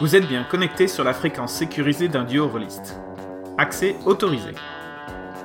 Vous 0.00 0.16
êtes 0.16 0.26
bien 0.26 0.42
connecté 0.42 0.88
sur 0.88 1.04
la 1.04 1.14
fréquence 1.14 1.52
sécurisée 1.52 2.08
d'un 2.08 2.24
duo 2.24 2.48
rôliste. 2.48 2.96
Accès 3.58 3.94
autorisé. 4.04 4.50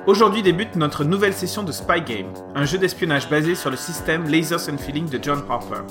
Aujourd'hui 0.08 0.42
débute 0.42 0.74
notre 0.74 1.04
nouvelle 1.04 1.34
session 1.34 1.62
de 1.62 1.70
Spy 1.70 2.00
Game, 2.00 2.32
un 2.56 2.64
jeu 2.64 2.76
d'espionnage 2.76 3.30
basé 3.30 3.54
sur 3.54 3.70
le 3.70 3.76
système 3.76 4.28
Lasers 4.28 4.68
and 4.68 4.78
Feeling 4.78 5.08
de 5.08 5.22
John 5.22 5.44
Harper. 5.48 5.82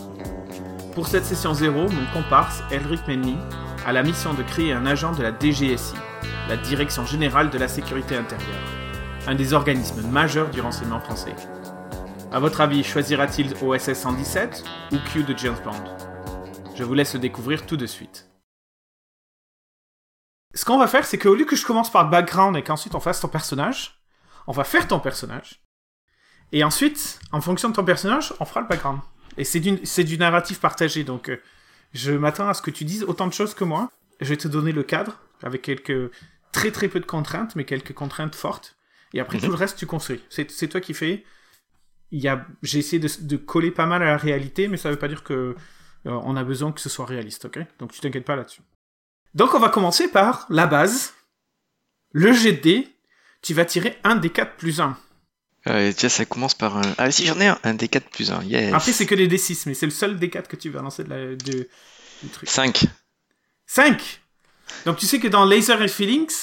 Pour 0.94 1.08
cette 1.08 1.24
session 1.24 1.54
0, 1.54 1.84
mon 1.84 2.06
comparse, 2.14 2.62
Elric 2.70 3.08
Menley, 3.08 3.38
a 3.86 3.94
la 3.94 4.04
mission 4.04 4.34
de 4.34 4.44
créer 4.44 4.74
un 4.74 4.86
agent 4.86 5.14
de 5.14 5.24
la 5.24 5.32
DGSI, 5.32 5.96
la 6.50 6.58
Direction 6.58 7.06
Générale 7.06 7.50
de 7.52 7.58
la 7.58 7.70
Sécurité 7.70 8.18
Intérieure, 8.18 8.60
un 9.26 9.36
des 9.36 9.54
organismes 9.54 10.06
majeurs 10.10 10.50
du 10.50 10.60
renseignement 10.60 11.00
français. 11.00 11.36
A 12.34 12.40
votre 12.42 12.60
avis, 12.60 12.84
choisira-t-il 12.84 13.54
OSS 13.64 13.94
117 13.94 14.64
ou 14.92 14.98
Q 15.10 15.24
de 15.24 15.38
James 15.38 15.56
Bond? 15.64 15.72
Je 16.76 16.84
vous 16.84 16.94
laisse 16.94 17.14
le 17.14 17.22
découvrir 17.22 17.66
tout 17.66 17.78
de 17.78 17.86
suite. 17.86 18.29
Ce 20.60 20.66
qu'on 20.66 20.78
va 20.78 20.88
faire, 20.88 21.06
c'est 21.06 21.18
qu'au 21.18 21.36
lieu 21.36 21.46
que 21.46 21.56
je 21.56 21.66
commence 21.66 21.90
par 21.90 22.04
le 22.04 22.10
background 22.10 22.58
et 22.58 22.64
qu'ensuite 22.64 22.94
on 22.94 23.00
fasse 23.00 23.22
ton 23.22 23.30
personnage, 23.30 23.98
on 24.46 24.52
va 24.52 24.66
faire 24.66 24.90
ton 24.90 25.00
personnage. 25.00 25.64
Et 26.52 26.66
ensuite, 26.66 27.22
en 27.32 27.40
fonction 27.40 27.70
de 27.70 27.76
ton 27.76 27.86
personnage, 27.86 28.34
on 28.42 28.46
fera 28.46 28.60
le 28.60 28.68
background. 28.68 29.00
Et 29.38 29.46
c'est 29.46 29.62
du, 29.62 30.18
narratif 30.18 30.60
partagé, 30.60 31.06
donc 31.06 31.30
euh, 31.30 31.42
je 31.94 32.12
m'attends 32.12 32.50
à 32.50 32.54
ce 32.54 32.62
que 32.62 32.72
tu 32.72 32.84
dises 32.84 33.04
autant 33.06 33.26
de 33.26 33.32
choses 33.32 33.54
que 33.54 33.64
moi. 33.64 33.90
Je 34.20 34.28
vais 34.28 34.36
te 34.36 34.50
donner 34.50 34.74
le 34.74 34.84
cadre, 34.84 35.22
avec 35.44 35.62
quelques 35.62 36.12
très 36.52 36.72
très 36.72 36.90
peu 36.90 37.00
de 37.00 37.06
contraintes, 37.06 37.56
mais 37.56 37.64
quelques 37.64 37.94
contraintes 37.94 38.36
fortes. 38.36 38.76
Et 39.14 39.22
après, 39.22 39.38
Mhm. 39.38 39.46
tout 39.46 39.52
le 39.52 39.56
reste, 39.56 39.78
tu 39.78 39.86
construis. 39.86 40.22
C'est, 40.30 40.68
toi 40.68 40.82
qui 40.82 40.94
fais. 40.94 41.24
J'ai 42.12 42.80
essayé 42.80 43.00
de, 43.00 43.08
de 43.22 43.38
coller 43.38 43.72
pas 43.72 43.86
mal 43.86 44.04
à 44.04 44.08
la 44.08 44.18
réalité, 44.18 44.68
mais 44.68 44.76
ça 44.76 44.92
veut 44.92 45.00
pas 45.00 45.08
dire 45.08 45.24
que 45.24 45.56
euh, 46.06 46.12
on 46.26 46.36
a 46.36 46.44
besoin 46.44 46.74
que 46.74 46.82
ce 46.82 46.90
soit 46.90 47.06
réaliste, 47.06 47.46
ok? 47.46 47.60
Donc 47.80 47.94
tu 47.94 48.02
t'inquiètes 48.02 48.26
pas 48.26 48.36
là-dessus. 48.36 48.62
Donc 49.36 49.54
on 49.54 49.60
va 49.60 49.70
commencer 49.70 50.08
par 50.08 50.46
la 50.50 50.68
base. 50.68 51.14
Le 52.12 52.34
jet 52.34 52.54
de 52.54 52.62
dés, 52.62 52.88
tu 53.42 53.54
vas 53.54 53.66
tirer 53.66 53.98
un 54.04 54.16
des 54.16 54.30
4 54.30 54.56
plus 54.58 54.80
1. 54.82 54.98
Euh, 55.68 55.92
tiens, 55.96 56.10
ça 56.10 56.26
commence 56.26 56.56
par 56.56 56.78
un. 56.78 56.82
Ah, 56.98 57.12
si, 57.12 57.26
j'en 57.26 57.40
ai 57.40 57.48
un, 57.48 57.60
un 57.64 57.74
D4 57.76 58.02
plus 58.10 58.32
1. 58.32 58.44
Yes. 58.44 58.74
Après, 58.74 58.92
c'est 58.94 59.06
que 59.06 59.14
des 59.16 59.28
D6, 59.28 59.64
mais 59.68 59.74
c'est 59.74 59.86
le 59.86 59.92
seul 59.92 60.18
D4 60.18 60.48
que 60.48 60.56
tu 60.56 60.70
vas 60.70 60.82
lancer 60.82 61.04
de 61.04 61.10
la, 61.10 61.36
de- 61.36 61.70
du 62.24 62.30
truc. 62.32 62.50
5. 62.50 62.86
5 63.68 64.22
Donc 64.86 64.98
tu 64.98 65.06
sais 65.06 65.20
que 65.20 65.28
dans 65.28 65.46
Laser 65.46 65.80
and 65.82 65.88
Feelings, 65.90 66.34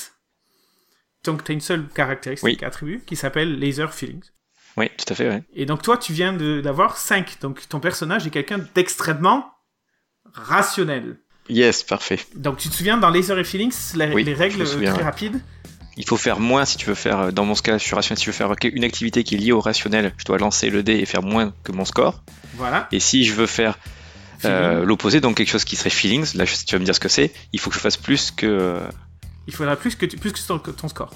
donc 1.25 1.43
tu 1.43 1.51
as 1.51 1.55
une 1.55 1.61
seule 1.61 1.89
caractéristique, 1.89 2.63
attribut, 2.63 3.01
qui 3.05 3.17
s'appelle 3.17 3.59
Laser 3.59 3.93
Feelings. 3.93 4.23
Oui, 4.77 4.91
tout 4.97 5.11
à 5.13 5.17
fait, 5.17 5.29
ouais. 5.29 5.43
Et 5.55 5.65
donc 5.67 5.83
toi, 5.83 5.97
tu 5.97 6.13
viens 6.13 6.33
de- 6.35 6.61
d'avoir 6.61 6.97
5. 6.99 7.39
Donc 7.41 7.67
ton 7.69 7.81
personnage 7.81 8.27
est 8.27 8.31
quelqu'un 8.31 8.59
d'extrêmement 8.75 9.51
rationnel. 10.35 11.19
Yes, 11.49 11.83
parfait. 11.83 12.19
Donc 12.35 12.59
tu 12.59 12.69
te 12.69 12.75
souviens, 12.75 12.97
dans 12.97 13.11
Laser 13.11 13.39
and 13.39 13.45
Feelings, 13.45 13.75
Oui, 14.15 14.25
les 14.25 14.35
règles 14.35 14.67
souviens, 14.67 14.93
très 14.93 15.01
ouais. 15.03 15.05
rapides 15.05 15.41
Il 15.97 16.07
faut 16.07 16.17
faire 16.17 16.41
moins 16.41 16.65
si 16.65 16.77
tu 16.77 16.87
veux 16.87 16.95
faire, 16.95 17.19
euh, 17.21 17.31
dans 17.31 17.45
mon 17.45 17.55
cas, 17.55 17.79
je 17.79 17.83
suis 17.85 17.95
rationnel, 17.95 18.19
si 18.19 18.25
je 18.25 18.31
veux 18.31 18.37
faire 18.37 18.53
une 18.65 18.85
activité 18.85 19.25
qui 19.25 19.35
est 19.37 19.39
liée 19.39 19.53
au 19.53 19.61
rationnel, 19.61 20.13
je 20.19 20.25
dois 20.25 20.39
lancer 20.39 20.71
le 20.71 20.83
dé 20.83 20.95
et 20.95 21.07
faire 21.07 21.23
moins 21.23 21.53
que 21.65 21.73
mon 21.73 21.85
score. 21.85 22.23
Voilà. 22.57 22.89
Et 22.93 23.01
si 23.01 23.25
je 23.25 23.33
veux 23.35 23.47
faire 23.47 23.79
euh, 24.45 24.85
l'opposé, 24.85 25.21
donc 25.21 25.37
quelque 25.37 25.49
chose 25.51 25.65
qui 25.65 25.77
serait 25.77 25.91
feelings, 25.91 26.37
là 26.37 26.45
tu 26.47 26.75
vas 26.75 26.79
me 26.79 26.85
dire 26.85 26.95
ce 26.95 27.01
que 27.01 27.09
c'est, 27.09 27.33
il 27.53 27.61
faut 27.61 27.71
que 27.71 27.77
je 27.77 27.81
fasse 27.81 27.97
plus 27.97 28.31
que. 28.31 28.81
Il 29.47 29.55
faudra 29.55 29.77
plus 29.77 29.95
que, 29.95 30.05
tu- 30.07 30.17
plus 30.17 30.33
que 30.33 30.71
ton, 30.71 30.89
score. 30.89 31.13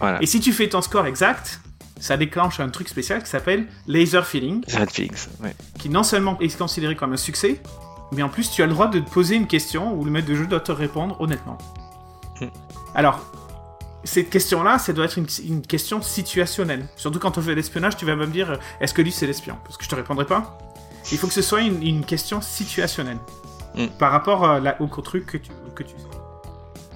Voilà, 0.00 0.20
Et 0.20 0.26
si 0.26 0.40
tu 0.40 0.52
fais 0.52 0.68
ton 0.68 0.82
score 0.82 1.06
exact, 1.06 1.60
ça 2.00 2.16
déclenche 2.16 2.58
un 2.58 2.68
truc 2.68 2.88
spécial 2.88 3.22
qui 3.22 3.30
s'appelle 3.30 3.66
Laser 3.86 4.26
Feeling, 4.26 4.64
red 4.76 4.90
feelings. 4.90 5.28
Ouais. 5.40 5.54
qui 5.78 5.88
non 5.88 6.02
seulement 6.02 6.36
est 6.40 6.58
considéré 6.58 6.96
comme 6.96 7.12
un 7.12 7.16
succès, 7.16 7.60
mais 8.12 8.22
en 8.22 8.28
plus 8.28 8.50
tu 8.50 8.62
as 8.62 8.66
le 8.66 8.72
droit 8.72 8.88
de 8.88 8.98
te 9.00 9.08
poser 9.10 9.36
une 9.36 9.46
question 9.46 9.94
où 9.94 10.04
le 10.04 10.10
maître 10.10 10.28
de 10.28 10.34
jeu 10.34 10.46
doit 10.46 10.60
te 10.60 10.72
répondre 10.72 11.20
honnêtement. 11.20 11.58
Hmm. 12.40 12.46
Alors, 12.94 13.20
cette 14.04 14.30
question-là, 14.30 14.78
ça 14.78 14.92
doit 14.92 15.04
être 15.04 15.16
une, 15.18 15.26
une 15.44 15.62
question 15.62 16.02
situationnelle. 16.02 16.86
Surtout 16.96 17.18
quand 17.20 17.38
on 17.38 17.42
fait 17.42 17.54
l'espionnage, 17.54 17.96
tu 17.96 18.04
vas 18.04 18.16
me 18.16 18.26
dire 18.26 18.50
euh, 18.52 18.56
est-ce 18.80 18.92
que 18.94 19.02
lui 19.02 19.12
c'est 19.12 19.26
l'espion? 19.26 19.56
Parce 19.64 19.76
que 19.76 19.84
je 19.84 19.88
te 19.88 19.94
répondrai 19.94 20.24
pas. 20.26 20.58
Il 21.10 21.18
faut 21.18 21.26
que 21.26 21.32
ce 21.34 21.42
soit 21.42 21.60
une, 21.62 21.82
une 21.82 22.04
question 22.04 22.40
situationnelle 22.40 23.18
Hmm. 23.74 23.86
par 23.98 24.12
rapport 24.12 24.44
à 24.44 24.60
la- 24.60 24.76
au 24.82 24.86
truc 24.88 25.24
que 25.24 25.38
tu, 25.38 25.50
que 25.74 25.82
tu. 25.82 25.94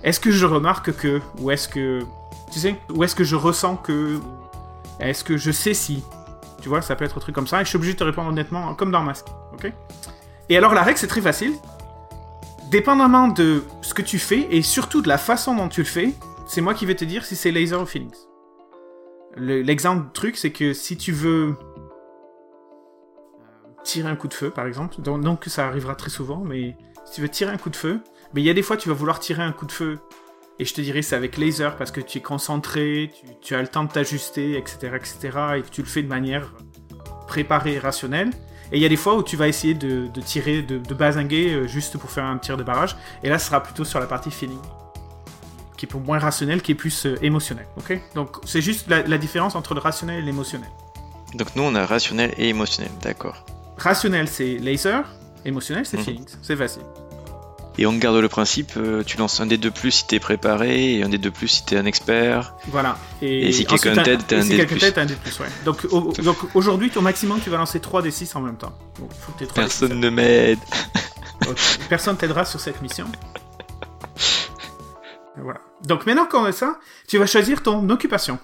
Est-ce 0.04 0.20
que 0.20 0.30
je 0.30 0.44
remarque 0.44 0.92
que 0.94 1.22
Ou 1.38 1.50
est-ce 1.50 1.68
que. 1.68 2.00
Tu 2.52 2.58
sais 2.60 2.76
Ou 2.94 3.02
est-ce 3.02 3.14
que 3.14 3.24
je 3.24 3.34
ressens 3.34 3.76
que 3.76 4.20
Est-ce 5.00 5.24
que 5.24 5.38
je 5.38 5.50
sais 5.52 5.72
si 5.72 6.04
Tu 6.60 6.68
vois, 6.68 6.82
ça 6.82 6.94
peut 6.94 7.06
être 7.06 7.16
un 7.16 7.20
truc 7.20 7.34
comme 7.34 7.46
ça. 7.46 7.62
Et 7.62 7.64
je 7.64 7.70
suis 7.70 7.76
obligé 7.76 7.94
de 7.94 7.98
te 7.98 8.04
répondre 8.04 8.28
honnêtement, 8.28 8.74
comme 8.74 8.90
dans 8.90 9.02
Masque. 9.02 9.24
Ok? 9.54 9.72
Et 10.48 10.56
alors, 10.56 10.74
la 10.74 10.82
règle, 10.82 10.98
c'est 10.98 11.06
très 11.06 11.20
facile. 11.20 11.52
Dépendamment 12.70 13.28
de 13.28 13.62
ce 13.82 13.94
que 13.94 14.02
tu 14.02 14.18
fais 14.18 14.46
et 14.50 14.62
surtout 14.62 15.02
de 15.02 15.08
la 15.08 15.18
façon 15.18 15.54
dont 15.54 15.68
tu 15.68 15.80
le 15.82 15.86
fais, 15.86 16.12
c'est 16.46 16.60
moi 16.60 16.74
qui 16.74 16.86
vais 16.86 16.94
te 16.96 17.04
dire 17.04 17.24
si 17.24 17.36
c'est 17.36 17.50
laser 17.52 17.80
ou 17.80 17.86
feelings. 17.86 18.14
Le- 19.36 19.62
L'exemple 19.62 20.06
truc, 20.12 20.36
c'est 20.36 20.50
que 20.50 20.72
si 20.72 20.96
tu 20.96 21.12
veux 21.12 21.50
euh, 21.50 21.54
tirer 23.84 24.08
un 24.08 24.16
coup 24.16 24.28
de 24.28 24.34
feu, 24.34 24.50
par 24.50 24.66
exemple, 24.66 25.00
donc, 25.00 25.20
donc 25.22 25.44
ça 25.46 25.66
arrivera 25.66 25.94
très 25.94 26.10
souvent, 26.10 26.38
mais 26.38 26.76
si 27.04 27.14
tu 27.14 27.20
veux 27.20 27.28
tirer 27.28 27.52
un 27.52 27.56
coup 27.58 27.70
de 27.70 27.76
feu, 27.76 28.00
mais 28.34 28.40
il 28.42 28.44
y 28.44 28.50
a 28.50 28.54
des 28.54 28.62
fois 28.62 28.76
tu 28.76 28.88
vas 28.88 28.94
vouloir 28.94 29.20
tirer 29.20 29.42
un 29.42 29.52
coup 29.52 29.66
de 29.66 29.72
feu 29.72 29.98
et 30.58 30.64
je 30.64 30.74
te 30.74 30.80
dirais 30.80 31.02
c'est 31.02 31.14
avec 31.14 31.36
laser 31.36 31.76
parce 31.76 31.90
que 31.92 32.00
tu 32.00 32.18
es 32.18 32.20
concentré, 32.20 33.12
tu, 33.14 33.26
tu 33.40 33.54
as 33.54 33.60
le 33.62 33.68
temps 33.68 33.84
de 33.84 33.92
t'ajuster, 33.92 34.56
etc., 34.56 34.92
etc., 34.96 35.18
et 35.58 35.62
que 35.62 35.68
tu 35.68 35.82
le 35.82 35.86
fais 35.88 36.02
de 36.02 36.08
manière 36.08 36.52
préparée 37.28 37.74
et 37.74 37.78
rationnelle. 37.78 38.30
Et 38.72 38.76
il 38.78 38.82
y 38.82 38.86
a 38.86 38.88
des 38.88 38.96
fois 38.96 39.14
où 39.16 39.22
tu 39.22 39.36
vas 39.36 39.48
essayer 39.48 39.74
de, 39.74 40.08
de 40.08 40.20
tirer, 40.20 40.62
de, 40.62 40.78
de 40.78 40.94
basinguer 40.94 41.52
euh, 41.52 41.66
juste 41.66 41.96
pour 41.98 42.10
faire 42.10 42.24
un 42.24 42.38
tir 42.38 42.56
de 42.56 42.62
barrage, 42.62 42.96
et 43.22 43.28
là 43.28 43.38
ce 43.38 43.46
sera 43.46 43.62
plutôt 43.62 43.84
sur 43.84 44.00
la 44.00 44.06
partie 44.06 44.30
feeling, 44.30 44.58
qui 45.76 45.86
est 45.86 45.88
pour 45.88 46.00
moins 46.00 46.18
rationnel, 46.18 46.62
qui 46.62 46.72
est 46.72 46.76
plus 46.76 47.06
euh, 47.06 47.16
émotionnel. 47.22 47.66
Ok? 47.76 48.00
Donc 48.14 48.38
c'est 48.44 48.60
juste 48.62 48.88
la, 48.88 49.02
la 49.02 49.18
différence 49.18 49.54
entre 49.54 49.74
le 49.74 49.80
rationnel 49.80 50.18
et 50.18 50.22
l'émotionnel. 50.22 50.68
Donc 51.34 51.54
nous 51.54 51.62
on 51.62 51.74
a 51.74 51.84
rationnel 51.86 52.32
et 52.38 52.48
émotionnel, 52.48 52.90
d'accord. 53.02 53.44
Rationnel 53.76 54.26
c'est 54.26 54.58
laser, 54.58 55.04
émotionnel 55.44 55.84
c'est 55.86 55.98
Mhm. 55.98 56.04
feelings, 56.04 56.28
c'est 56.42 56.56
facile. 56.56 56.82
Et 57.78 57.84
on 57.86 57.92
garde 57.94 58.16
le 58.16 58.28
principe, 58.28 58.72
euh, 58.78 59.02
tu 59.04 59.16
lances 59.18 59.40
un 59.40 59.46
dé 59.46 59.58
de 59.58 59.68
plus 59.68 59.90
si 59.90 60.06
t'es 60.06 60.18
préparé, 60.18 60.94
et 60.94 61.02
un 61.02 61.08
dé 61.10 61.18
de 61.18 61.28
plus 61.28 61.48
si 61.48 61.64
t'es 61.66 61.76
un 61.76 61.84
expert. 61.84 62.54
Voilà. 62.68 62.98
Et 63.20 63.52
si 63.52 63.66
quelqu'un 63.66 63.98
un- 63.98 64.02
t'aide, 64.02 64.20
t'as 64.26 64.38
un 64.38 64.42
si 64.42 64.48
dé 64.48 64.54
de 64.54 64.58
quelqu'un 64.60 64.74
plus. 64.74 64.80
t'aide, 64.80 64.94
t'as 64.94 65.02
un 65.02 65.06
dé 65.06 65.14
de 65.14 65.18
plus, 65.20 65.38
ouais. 65.40 65.46
Donc, 65.66 65.86
au- 65.90 66.12
donc 66.22 66.36
aujourd'hui, 66.54 66.90
au 66.96 67.00
maximum, 67.02 67.38
tu 67.42 67.50
vas 67.50 67.58
lancer 67.58 67.78
3 67.80 68.00
des 68.00 68.10
6 68.10 68.34
en 68.34 68.40
même 68.40 68.56
temps. 68.56 68.72
Donc, 68.98 69.10
il 69.12 69.20
faut 69.20 69.32
que 69.32 69.38
t'aies 69.40 69.46
3 69.46 69.62
Personne 69.62 70.00
ne 70.00 70.08
m'aide. 70.08 70.58
Personne 71.90 72.16
t'aidera 72.16 72.44
sur 72.46 72.60
cette 72.60 72.80
mission. 72.80 73.06
Voilà. 75.36 75.60
Donc 75.84 76.06
maintenant 76.06 76.26
qu'on 76.26 76.44
a 76.44 76.52
ça, 76.52 76.78
tu 77.06 77.18
vas 77.18 77.26
choisir 77.26 77.62
ton 77.62 77.88
occupation. 77.90 78.38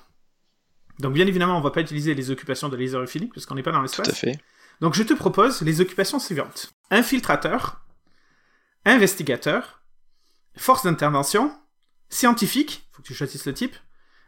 Donc 0.99 1.15
bien 1.15 1.27
évidemment, 1.27 1.57
on 1.57 1.63
va 1.63 1.71
pas 1.71 1.81
utiliser 1.81 2.15
les 2.15 2.31
occupations 2.31 2.69
de 2.69 2.77
laser 2.77 3.03
parce 3.35 3.47
qu'on 3.47 3.55
n'est 3.55 3.63
pas 3.63 3.73
dans 3.73 3.79
Tout 3.79 4.03
à 4.03 4.05
l'espace. 4.05 4.19
fait. 4.19 4.39
Donc 4.81 4.95
je 4.95 5.03
te 5.03 5.15
propose 5.15 5.63
les 5.63 5.81
occupations 5.81 6.19
suivantes. 6.19 6.71
Infiltrateur, 6.91 7.81
investigateur, 8.85 9.83
force 10.57 10.85
d'intervention, 10.85 11.53
scientifique, 12.09 12.89
faut 12.93 13.03
que 13.03 13.07
tu 13.07 13.15
choisisses 13.15 13.47
le 13.47 13.55
type, 13.55 13.77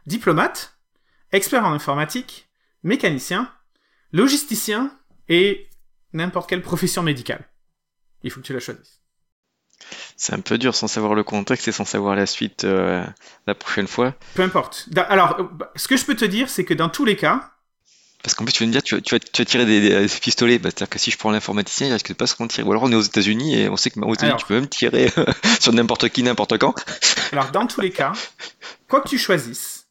diplomate, 0.05 0.77
expert 1.31 1.65
en 1.65 1.73
informatique, 1.73 2.49
mécanicien, 2.83 3.51
logisticien 4.11 4.97
et 5.29 5.69
n'importe 6.13 6.49
quelle 6.49 6.61
profession 6.61 7.03
médicale. 7.03 7.49
Il 8.23 8.31
faut 8.31 8.39
que 8.39 8.45
tu 8.45 8.53
la 8.53 8.59
choisisses. 8.59 9.01
C'est 10.15 10.33
un 10.33 10.39
peu 10.39 10.57
dur 10.57 10.73
sans 10.73 10.87
savoir 10.87 11.13
le 11.13 11.23
contexte 11.23 11.67
et 11.67 11.71
sans 11.71 11.83
savoir 11.83 12.15
la 12.15 12.25
suite 12.25 12.63
euh, 12.63 13.05
la 13.45 13.55
prochaine 13.55 13.87
fois. 13.87 14.15
Peu 14.33 14.43
importe. 14.43 14.87
Alors, 15.09 15.39
euh, 15.39 15.65
ce 15.75 15.87
que 15.87 15.97
je 15.97 16.05
peux 16.05 16.15
te 16.15 16.25
dire, 16.25 16.49
c'est 16.49 16.63
que 16.63 16.73
dans 16.73 16.89
tous 16.89 17.03
les 17.03 17.17
cas, 17.17 17.54
Parce 18.25 18.33
qu'en 18.33 18.43
plus, 18.43 18.53
tu 18.53 18.63
vas 18.63 18.67
me 18.67 18.71
dire, 18.71 18.81
tu 18.81 18.95
vas, 18.95 19.01
tu 19.01 19.13
vas, 19.13 19.19
tu 19.19 19.43
vas 19.43 19.45
tirer 19.45 19.65
des, 19.67 20.07
pistolets. 20.19 20.57
Bah, 20.57 20.69
C'est-à-dire 20.71 20.89
que 20.89 20.97
si 20.97 21.11
je 21.11 21.17
prends 21.19 21.29
l'informaticien, 21.29 21.85
il 21.85 21.93
risque 21.93 22.09
de 22.09 22.15
pas 22.15 22.25
se 22.25 22.35
tirer. 22.47 22.67
Ou 22.67 22.71
alors 22.71 22.81
on 22.81 22.91
est 22.91 22.95
aux 22.95 23.01
États-Unis 23.01 23.55
et 23.55 23.69
on 23.69 23.77
sait 23.77 23.91
que 23.91 23.99
aux 23.99 24.15
États-Unis, 24.15 24.37
tu 24.39 24.47
peux 24.47 24.55
même 24.55 24.67
tirer 24.67 25.11
euh, 25.19 25.25
sur 25.59 25.71
n'importe 25.73 26.09
qui, 26.09 26.23
n'importe 26.23 26.57
quand. 26.57 26.73
alors 27.31 27.51
dans 27.51 27.67
tous 27.67 27.81
les 27.81 27.91
cas, 27.91 28.13
quoi 28.89 29.01
que 29.01 29.09
tu 29.09 29.19
choisisses, 29.19 29.89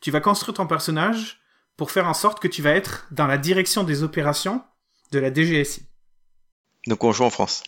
tu 0.00 0.10
vas 0.10 0.20
construire 0.20 0.54
ton 0.54 0.66
personnage 0.66 1.40
pour 1.76 1.92
faire 1.92 2.08
en 2.08 2.14
sorte 2.14 2.42
que 2.42 2.48
tu 2.48 2.62
vas 2.62 2.72
être 2.72 3.06
dans 3.12 3.28
la 3.28 3.38
direction 3.38 3.84
des 3.84 4.02
opérations 4.02 4.64
de 5.12 5.20
la 5.20 5.32
DGSI. 5.32 5.86
Donc 6.88 7.04
on 7.04 7.12
joue 7.12 7.22
en 7.22 7.30
France. 7.30 7.62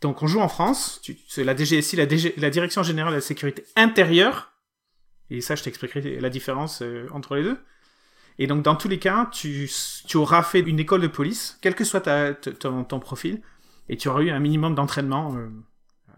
Donc 0.00 0.22
on 0.22 0.28
joue 0.28 0.40
en 0.40 0.48
France, 0.48 1.02
c'est 1.28 1.42
la 1.42 1.56
DGSI, 1.56 1.96
la, 1.96 2.06
DG 2.06 2.34
la 2.36 2.50
Direction 2.50 2.84
Générale 2.84 3.14
de 3.14 3.16
la 3.16 3.20
Sécurité 3.20 3.64
Intérieure, 3.74 4.52
et 5.28 5.40
ça 5.40 5.56
je 5.56 5.64
t'expliquerai 5.64 6.20
la 6.20 6.30
différence 6.30 6.82
euh, 6.82 7.08
entre 7.12 7.34
les 7.34 7.42
deux. 7.42 7.58
Et 8.40 8.46
donc 8.46 8.62
dans 8.62 8.74
tous 8.74 8.88
les 8.88 8.98
cas, 8.98 9.28
tu, 9.30 9.70
tu 10.08 10.16
auras 10.16 10.42
fait 10.42 10.60
une 10.60 10.80
école 10.80 11.02
de 11.02 11.08
police, 11.08 11.58
quel 11.60 11.74
que 11.74 11.84
soit 11.84 12.00
ton, 12.58 12.98
profil, 12.98 13.42
et 13.90 13.98
tu 13.98 14.08
auras 14.08 14.22
eu 14.22 14.30
un 14.30 14.40
minimum 14.40 14.74
d'entraînement. 14.74 15.36
euh, 15.36 15.50
euh, 16.08 16.12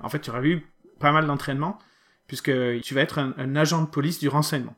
en 0.00 0.08
fait, 0.08 0.20
tu 0.20 0.30
auras 0.30 0.42
eu 0.42 0.66
pas 0.98 1.12
mal 1.12 1.26
d'entraînement, 1.26 1.78
puisque 2.26 2.50
tu 2.80 2.94
vas 2.94 3.02
être 3.02 3.18
un, 3.18 3.54
agent 3.54 3.82
de 3.82 3.86
police 3.86 4.18
du 4.18 4.28
renseignement. 4.28 4.74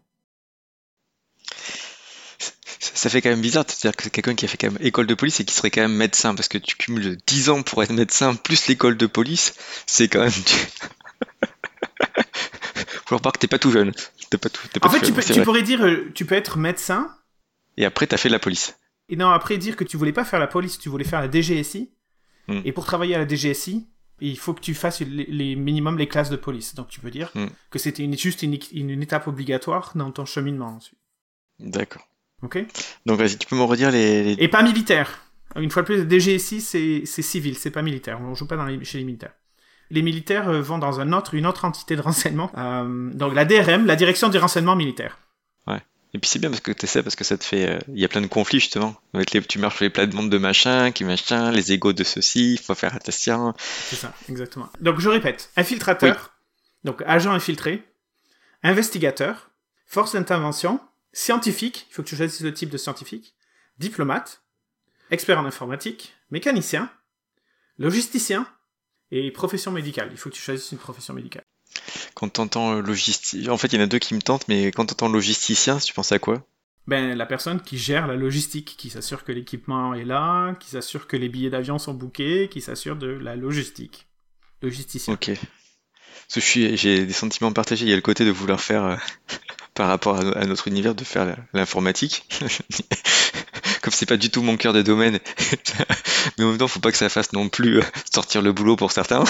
Ça 2.80 3.08
fait 3.08 3.22
quand 3.22 3.30
même 3.30 3.40
bizarre. 3.40 3.66
C'est-à-dire 3.68 3.96
que 3.96 4.08
quelqu'un 4.08 4.34
qui 4.34 4.44
a 4.44 4.48
fait 4.48 4.56
quand 4.56 4.72
même 4.72 4.84
école 4.84 5.06
de 5.06 5.14
police 5.14 5.38
et 5.38 5.44
qui 5.44 5.54
serait 5.54 5.70
quand 5.70 5.82
même 5.82 5.94
médecin, 5.94 6.34
parce 6.34 6.48
que 6.48 6.58
tu 6.58 6.76
cumules 6.76 7.18
10 7.28 7.50
ans 7.50 7.62
pour 7.62 7.84
être 7.84 7.92
médecin 7.92 8.34
plus 8.34 8.66
l'école 8.66 8.96
de 8.96 9.06
police, 9.06 9.54
c'est 9.86 10.08
quand 10.08 10.22
même. 10.22 10.32
Faut 13.06 13.20
pas 13.20 13.30
que 13.30 13.38
t'es 13.38 13.46
pas 13.46 13.60
tout 13.60 13.70
jeune. 13.70 13.92
Pas 14.30 14.48
tout, 14.48 14.68
en 14.82 14.88
fait, 14.90 15.00
tu, 15.00 15.12
peux, 15.12 15.22
tu 15.22 15.42
pourrais 15.42 15.62
dire, 15.62 15.84
euh, 15.84 16.10
tu 16.14 16.24
peux 16.24 16.34
être 16.34 16.58
médecin. 16.58 17.10
Et 17.76 17.84
après, 17.84 18.06
t'as 18.06 18.16
fait 18.16 18.28
de 18.28 18.34
la 18.34 18.38
police. 18.38 18.78
Et 19.08 19.16
non, 19.16 19.28
après 19.28 19.58
dire 19.58 19.76
que 19.76 19.84
tu 19.84 19.96
voulais 19.96 20.12
pas 20.12 20.24
faire 20.24 20.40
la 20.40 20.46
police, 20.46 20.78
tu 20.78 20.88
voulais 20.88 21.04
faire 21.04 21.20
la 21.20 21.30
DGSI. 21.30 21.92
Hmm. 22.48 22.60
Et 22.64 22.72
pour 22.72 22.84
travailler 22.84 23.14
à 23.14 23.18
la 23.18 23.28
DGSI, 23.28 23.86
il 24.20 24.38
faut 24.38 24.54
que 24.54 24.60
tu 24.60 24.74
fasses 24.74 25.00
les, 25.00 25.56
minimum 25.56 25.98
les 25.98 26.08
classes 26.08 26.30
de 26.30 26.36
police. 26.36 26.74
Donc 26.74 26.88
tu 26.88 27.00
peux 27.00 27.10
dire 27.10 27.30
hmm. 27.34 27.46
que 27.70 27.78
c'était 27.78 28.10
juste 28.16 28.42
une, 28.42 28.58
une, 28.72 29.02
étape 29.02 29.26
obligatoire 29.28 29.92
dans 29.94 30.10
ton 30.10 30.24
cheminement 30.24 30.76
ensuite. 30.76 30.98
D'accord. 31.58 32.08
Ok? 32.42 32.58
Donc 33.06 33.18
vas-y, 33.18 33.36
tu 33.36 33.46
peux 33.46 33.56
me 33.56 33.62
redire 33.62 33.90
les, 33.90 34.36
Et 34.38 34.48
pas 34.48 34.62
militaire. 34.62 35.20
Une 35.56 35.70
fois 35.70 35.82
de 35.82 35.86
plus, 35.86 36.08
DGSI 36.08 36.60
c'est 36.60 37.22
civil, 37.22 37.56
c'est 37.56 37.70
pas 37.70 37.82
militaire. 37.82 38.20
On 38.20 38.34
joue 38.34 38.46
pas 38.46 38.56
dans 38.56 38.66
chez 38.84 38.98
les 38.98 39.04
militaires. 39.04 39.34
Les 39.94 40.02
militaires 40.02 40.48
euh, 40.48 40.60
vont 40.60 40.78
dans 40.78 41.00
un 41.00 41.12
autre, 41.12 41.34
une 41.34 41.46
autre 41.46 41.64
entité 41.64 41.96
de 41.96 42.02
renseignement. 42.02 42.50
Euh, 42.58 43.10
donc 43.14 43.34
la 43.34 43.44
DRM, 43.44 43.86
la 43.86 43.96
direction 43.96 44.28
du 44.28 44.38
renseignement 44.38 44.76
militaire. 44.76 45.18
Et 46.14 46.18
puis 46.18 46.30
c'est 46.30 46.38
bien 46.38 46.48
parce 46.48 46.60
que 46.60 46.70
tu 46.70 46.86
sais, 46.86 47.02
parce 47.02 47.16
que 47.16 47.24
ça 47.24 47.36
te 47.36 47.42
fait. 47.42 47.68
Euh, 47.68 47.78
il 47.88 47.98
y 47.98 48.04
a 48.04 48.08
plein 48.08 48.20
de 48.20 48.28
conflits 48.28 48.60
justement. 48.60 48.94
tu 49.48 49.58
marches 49.58 49.76
sur 49.76 49.84
les 49.84 49.90
plates-bandes 49.90 50.30
de 50.30 50.38
machin, 50.38 50.92
qui 50.92 51.04
machin, 51.04 51.50
les 51.50 51.72
égaux 51.72 51.92
de 51.92 52.04
ceci, 52.04 52.54
il 52.54 52.60
faut 52.60 52.76
faire 52.76 52.94
attention. 52.94 53.52
C'est 53.58 53.96
ça, 53.96 54.14
exactement. 54.28 54.68
Donc 54.80 55.00
je 55.00 55.08
répète 55.08 55.50
infiltrateur, 55.56 56.32
donc 56.84 57.02
agent 57.04 57.32
infiltré, 57.32 57.82
investigateur, 58.62 59.50
force 59.86 60.12
d'intervention, 60.12 60.78
scientifique, 61.12 61.88
il 61.90 61.94
faut 61.94 62.02
que 62.04 62.08
tu 62.08 62.16
choisisses 62.16 62.42
le 62.42 62.54
type 62.54 62.70
de 62.70 62.78
scientifique, 62.78 63.34
diplomate, 63.78 64.42
expert 65.10 65.40
en 65.40 65.44
informatique, 65.44 66.14
mécanicien, 66.30 66.90
logisticien 67.78 68.46
et 69.14 69.30
profession 69.30 69.70
médicale. 69.70 70.08
Il 70.10 70.18
faut 70.18 70.28
que 70.28 70.34
tu 70.34 70.42
choisisses 70.42 70.72
une 70.72 70.78
profession 70.78 71.14
médicale. 71.14 71.44
Quand 72.14 72.28
t'entends 72.28 72.74
logisticien, 72.74 73.52
en 73.52 73.56
fait, 73.56 73.68
il 73.72 73.78
y 73.78 73.78
en 73.80 73.84
a 73.84 73.86
deux 73.86 73.98
qui 73.98 74.14
me 74.14 74.20
tentent, 74.20 74.48
mais 74.48 74.66
quand 74.66 74.86
t'entends 74.86 75.08
logisticien, 75.08 75.78
tu 75.78 75.92
penses 75.94 76.12
à 76.12 76.18
quoi? 76.18 76.44
Ben, 76.86 77.16
la 77.16 77.24
personne 77.24 77.62
qui 77.62 77.78
gère 77.78 78.06
la 78.06 78.16
logistique, 78.16 78.74
qui 78.76 78.90
s'assure 78.90 79.24
que 79.24 79.32
l'équipement 79.32 79.94
est 79.94 80.04
là, 80.04 80.54
qui 80.54 80.68
s'assure 80.68 81.06
que 81.06 81.16
les 81.16 81.28
billets 81.28 81.50
d'avion 81.50 81.78
sont 81.78 81.94
bookés, 81.94 82.48
qui 82.50 82.60
s'assure 82.60 82.96
de 82.96 83.06
la 83.06 83.36
logistique. 83.36 84.06
Logisticien. 84.62 85.14
Ok. 85.14 85.30
J'ai 86.28 87.06
des 87.06 87.12
sentiments 87.12 87.52
partagés. 87.52 87.86
Il 87.86 87.90
y 87.90 87.92
a 87.92 87.96
le 87.96 88.02
côté 88.02 88.24
de 88.24 88.30
vouloir 88.30 88.60
faire, 88.60 88.84
euh, 88.84 88.96
par 89.74 89.88
rapport 89.88 90.18
à, 90.18 90.44
notre 90.46 90.68
univers, 90.68 90.94
de 90.94 91.04
faire 91.04 91.36
l'informatique. 91.52 92.26
comme 93.84 93.92
c'est 93.92 94.06
pas 94.06 94.16
du 94.16 94.30
tout 94.30 94.40
mon 94.40 94.56
cœur 94.56 94.72
de 94.72 94.80
domaine, 94.80 95.20
mais 96.38 96.44
en 96.44 96.48
même 96.48 96.58
temps, 96.58 96.68
faut 96.68 96.80
pas 96.80 96.90
que 96.90 96.96
ça 96.96 97.10
fasse 97.10 97.34
non 97.34 97.50
plus 97.50 97.80
euh, 97.80 97.82
sortir 98.10 98.40
le 98.40 98.50
boulot 98.50 98.76
pour 98.76 98.92
certains. 98.92 99.22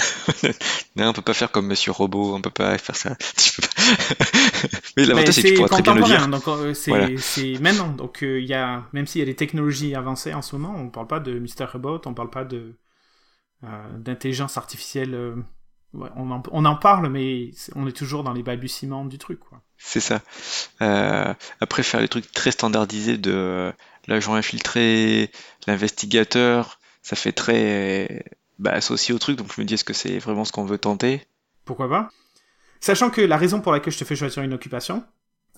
non, 0.96 1.08
on 1.08 1.12
peut 1.12 1.22
pas 1.22 1.34
faire 1.34 1.50
comme 1.50 1.66
Monsieur 1.66 1.90
Robot, 1.90 2.36
on 2.36 2.40
peut 2.40 2.50
pas 2.50 2.78
faire 2.78 2.94
ça. 2.94 3.16
mais 4.96 5.06
l'avantage 5.06 5.34
c'est 5.34 5.42
que 5.42 5.48
tu 5.48 5.54
pourras 5.54 5.68
très 5.68 5.82
bien 5.82 5.94
le 5.94 6.02
dire. 6.04 6.28
Donc 6.28 6.46
euh, 6.46 6.72
c'est 6.72 7.58
maintenant. 7.58 7.88
Donc 7.88 8.22
euh, 8.22 8.40
il 8.40 8.46
y 8.46 8.54
a, 8.54 8.84
même 8.92 9.08
s'il 9.08 9.18
y 9.18 9.22
a 9.22 9.24
des 9.24 9.34
technologies 9.34 9.96
avancées 9.96 10.32
en 10.32 10.42
ce 10.42 10.54
moment, 10.54 10.72
on 10.78 10.88
parle 10.88 11.08
pas 11.08 11.18
de 11.18 11.36
Mr 11.40 11.64
Robot, 11.72 12.02
on 12.06 12.14
parle 12.14 12.30
pas 12.30 12.44
de 12.44 12.76
d'intelligence 13.98 14.58
artificielle. 14.58 15.18
On 15.94 16.30
en, 16.30 16.42
on 16.50 16.64
en, 16.66 16.76
parle, 16.76 17.08
mais 17.08 17.52
on 17.74 17.86
est 17.86 17.96
toujours 17.96 18.22
dans 18.24 18.34
les 18.34 18.42
balbutiements 18.42 19.06
du 19.06 19.16
truc. 19.16 19.40
C'est 19.78 20.00
ça. 20.00 20.20
après, 21.60 21.82
faire 21.82 22.00
les 22.00 22.08
trucs 22.08 22.30
très 22.30 22.50
standardisés 22.50 23.16
de 23.16 23.72
l'agent 24.06 24.34
infiltré, 24.34 25.30
l'investigateur, 25.66 26.78
ça 27.02 27.16
fait 27.16 27.32
très 27.32 28.24
bah, 28.58 28.72
associé 28.72 29.14
au 29.14 29.18
truc, 29.18 29.36
donc 29.36 29.52
je 29.54 29.60
me 29.60 29.66
dis 29.66 29.74
est-ce 29.74 29.84
que 29.84 29.92
c'est 29.92 30.18
vraiment 30.18 30.44
ce 30.44 30.52
qu'on 30.52 30.64
veut 30.64 30.78
tenter? 30.78 31.22
Pourquoi 31.64 31.88
pas? 31.88 32.10
Sachant 32.80 33.10
que 33.10 33.20
la 33.20 33.36
raison 33.36 33.60
pour 33.60 33.72
laquelle 33.72 33.92
je 33.92 33.98
te 33.98 34.04
fais 34.04 34.16
choisir 34.16 34.42
une 34.42 34.52
occupation, 34.52 35.04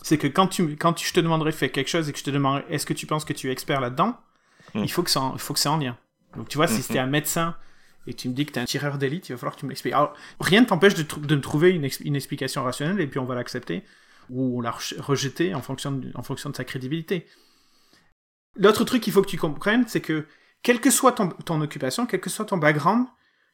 c'est 0.03 0.19
que 0.19 0.27
quand, 0.27 0.47
tu, 0.47 0.77
quand 0.77 0.99
je 1.01 1.13
te 1.13 1.21
demanderais 1.21 1.51
de 1.51 1.57
faire 1.57 1.73
quelque 1.73 1.89
chose 1.89 2.09
et 2.09 2.13
que 2.13 2.19
je 2.19 2.25
te 2.25 2.31
demanderais 2.31 2.65
est-ce 2.71 2.87
que 2.87 2.95
tu 2.95 3.07
penses 3.07 3.25
que 3.25 3.33
tu 3.33 3.49
es 3.49 3.53
expert 3.53 3.81
là-dedans, 3.81 4.17
hmm. 4.75 4.85
il 4.85 4.91
faut 4.91 5.03
que 5.03 5.11
ça, 5.11 5.31
il 5.35 5.41
faut 5.41 5.55
que 5.55 5.61
c'est 5.61 5.69
en 5.69 5.79
lien. 5.79 5.97
Donc 6.37 6.49
tu 6.49 6.57
vois, 6.59 6.69
si 6.69 6.79
hmm, 6.79 6.83
c'était 6.83 7.01
hmm. 7.01 7.05
un 7.05 7.07
médecin 7.07 7.57
et 8.07 8.15
tu 8.15 8.29
me 8.29 8.35
dis 8.35 8.47
que 8.47 8.53
tu 8.53 8.59
es 8.59 8.63
un 8.63 8.67
tireur 8.67 8.99
d'élite, 8.99 9.29
il 9.29 9.33
va 9.33 9.39
falloir 9.39 9.57
que 9.57 9.61
tu 9.61 9.67
me 9.67 9.71
l'expliques. 9.71 9.95
Alors, 9.95 10.15
rien 10.41 10.61
ne 10.61 10.67
t'empêche 10.67 10.95
de, 10.95 11.03
de, 11.03 11.35
me 11.35 11.41
trouver 11.41 11.71
une, 11.71 11.89
une, 12.05 12.15
explication 12.15 12.63
rationnelle 12.63 13.01
et 13.01 13.07
puis 13.09 13.19
on 13.19 13.25
va 13.25 13.35
l'accepter 13.35 13.83
ou 14.31 14.59
on 14.59 14.61
la 14.61 14.73
rejeter 14.99 15.55
en 15.55 15.63
fonction 15.63 15.93
de, 15.93 16.11
en 16.15 16.23
fonction 16.23 16.51
de 16.51 16.57
sa 16.57 16.65
crédibilité. 16.65 17.27
L'autre 18.59 18.85
truc 18.85 19.03
qu'il 19.03 19.13
faut 19.13 19.23
que 19.23 19.29
tu 19.29 19.39
comprennes, 19.39 19.85
c'est 19.87 20.01
que 20.01 20.27
quelle 20.63 20.81
que 20.81 20.91
soit 20.91 21.13
ton, 21.13 21.61
occupation, 21.61 22.07
quel 22.07 22.21
que 22.21 22.31
soit 22.31 22.45
ton 22.45 22.57
background, 22.57 23.07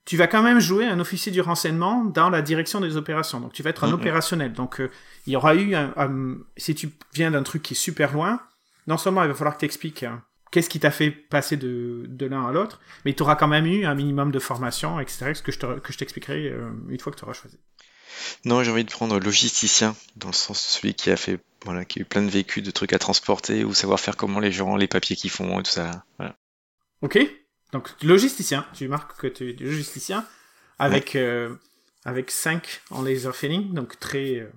tu 0.05 0.17
vas 0.17 0.27
quand 0.27 0.43
même 0.43 0.59
jouer 0.59 0.87
un 0.87 0.99
officier 0.99 1.31
du 1.31 1.41
renseignement 1.41 2.05
dans 2.05 2.31
la 2.31 2.43
direction 2.43 2.81
des 2.81 2.97
opérations. 2.97 3.41
Donc 3.41 3.53
tu 3.53 3.63
vas 3.63 3.71
être 3.71 3.85
un 3.85 3.93
opérationnel. 3.93 4.53
Donc 4.53 4.81
euh, 4.81 4.91
il 5.27 5.33
y 5.33 5.37
aura 5.37 5.55
eu, 5.55 5.75
un, 5.75 6.39
si 6.57 6.75
tu 6.75 6.91
viens 7.15 7.31
d'un 7.31 7.43
truc 7.43 7.63
qui 7.63 7.75
est 7.75 7.77
super 7.77 8.13
loin, 8.13 8.41
non 8.87 8.97
seulement 8.97 9.23
il 9.23 9.29
va 9.29 9.35
falloir 9.35 9.55
que 9.55 9.61
tu 9.61 9.67
expliques 9.67 10.03
hein, 10.03 10.23
qu'est-ce 10.51 10.69
qui 10.69 10.81
t'a 10.81 10.91
fait 10.91 11.11
passer 11.11 11.57
de, 11.57 12.07
l'un 12.21 12.47
à 12.47 12.53
l'autre, 12.53 12.81
mais 13.05 13.15
tu 13.15 13.23
auras 13.23 13.37
quand 13.37 13.49
même 13.49 13.67
eu 13.67 13.85
un 13.85 13.95
minimum 13.95 14.31
de 14.31 14.39
formation, 14.39 15.01
etc., 15.01 15.33
ce 15.35 15.43
que 15.43 15.53
je, 15.53 15.59
que 15.59 15.93
je 15.93 15.99
t'expliquerai 15.99 16.49
euh, 16.49 16.71
une 16.89 17.01
fois 17.01 17.13
que 17.13 17.19
tu 17.19 17.25
auras 17.25 17.33
choisi. 17.33 17.59
Non, 18.45 18.63
j'ai 18.63 18.71
envie 18.71 18.85
de 18.85 18.91
prendre 18.91 19.19
logisticien, 19.19 19.95
dans 20.17 20.29
le 20.29 20.35
sens 20.35 20.63
de 20.63 20.69
celui 20.69 20.95
qui 20.95 21.11
a 21.11 21.17
fait 21.17 21.39
voilà, 21.65 21.85
qui 21.85 21.99
a 21.99 22.03
eu 22.03 22.05
plein 22.05 22.23
de 22.23 22.31
vécus, 22.31 22.63
de 22.63 22.71
trucs 22.71 22.93
à 22.93 22.99
transporter, 22.99 23.65
ou 23.65 23.75
savoir 23.75 24.01
faire 24.01 24.17
comment 24.17 24.41
les 24.41 24.53
gens, 24.53 24.77
les 24.77 24.89
papiers 24.89 25.17
qu'ils 25.17 25.31
font, 25.31 25.61
et 25.61 25.63
tout 25.63 25.71
ça. 25.71 26.05
Voilà. 26.19 26.35
Ok. 27.03 27.19
Donc, 27.73 27.91
logisticien. 28.03 28.67
Tu 28.75 28.89
marques 28.89 29.19
que 29.21 29.27
tu 29.27 29.51
es 29.51 29.53
logisticien 29.55 30.27
avec, 30.79 31.17
euh, 31.17 31.55
avec 32.05 32.31
5 32.31 32.83
en 32.91 33.03
laser 33.03 33.35
filling, 33.35 33.73
donc 33.73 33.99
très. 33.99 34.41
Euh, 34.41 34.51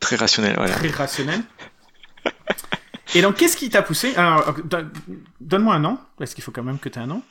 très 0.00 0.16
rationnel, 0.16 0.54
voilà. 0.56 0.74
Très 0.74 0.90
rationnel. 0.90 1.42
Et 3.14 3.22
donc, 3.22 3.36
qu'est-ce 3.36 3.56
qui 3.56 3.70
t'a 3.70 3.82
poussé? 3.82 4.14
Alors, 4.16 4.56
donne-moi 5.40 5.74
un 5.74 5.80
nom, 5.80 5.98
parce 6.18 6.34
qu'il 6.34 6.42
faut 6.42 6.50
quand 6.50 6.64
même 6.64 6.78
que 6.78 6.88
tu 6.88 6.98
aies 6.98 7.02
un 7.02 7.06
nom. 7.06 7.22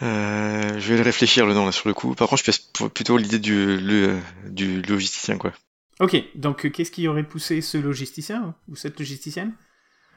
Euh, 0.00 0.78
je 0.78 0.88
vais 0.88 0.96
le 0.96 1.02
réfléchir 1.02 1.46
le 1.46 1.54
nom 1.54 1.66
là 1.66 1.72
sur 1.72 1.88
le 1.88 1.94
coup. 1.94 2.14
Par 2.14 2.28
contre, 2.28 2.42
je 2.44 2.50
pense 2.50 2.90
plutôt 2.90 3.16
l'idée 3.16 3.38
du, 3.38 3.78
le, 3.78 4.18
du 4.46 4.82
logisticien 4.82 5.38
quoi. 5.38 5.52
Ok, 6.00 6.16
donc 6.34 6.64
euh, 6.64 6.70
qu'est-ce 6.70 6.90
qui 6.90 7.06
aurait 7.06 7.22
poussé 7.22 7.60
ce 7.60 7.78
logisticien 7.78 8.54
ou 8.68 8.76
cette 8.76 8.98
logisticienne 8.98 9.52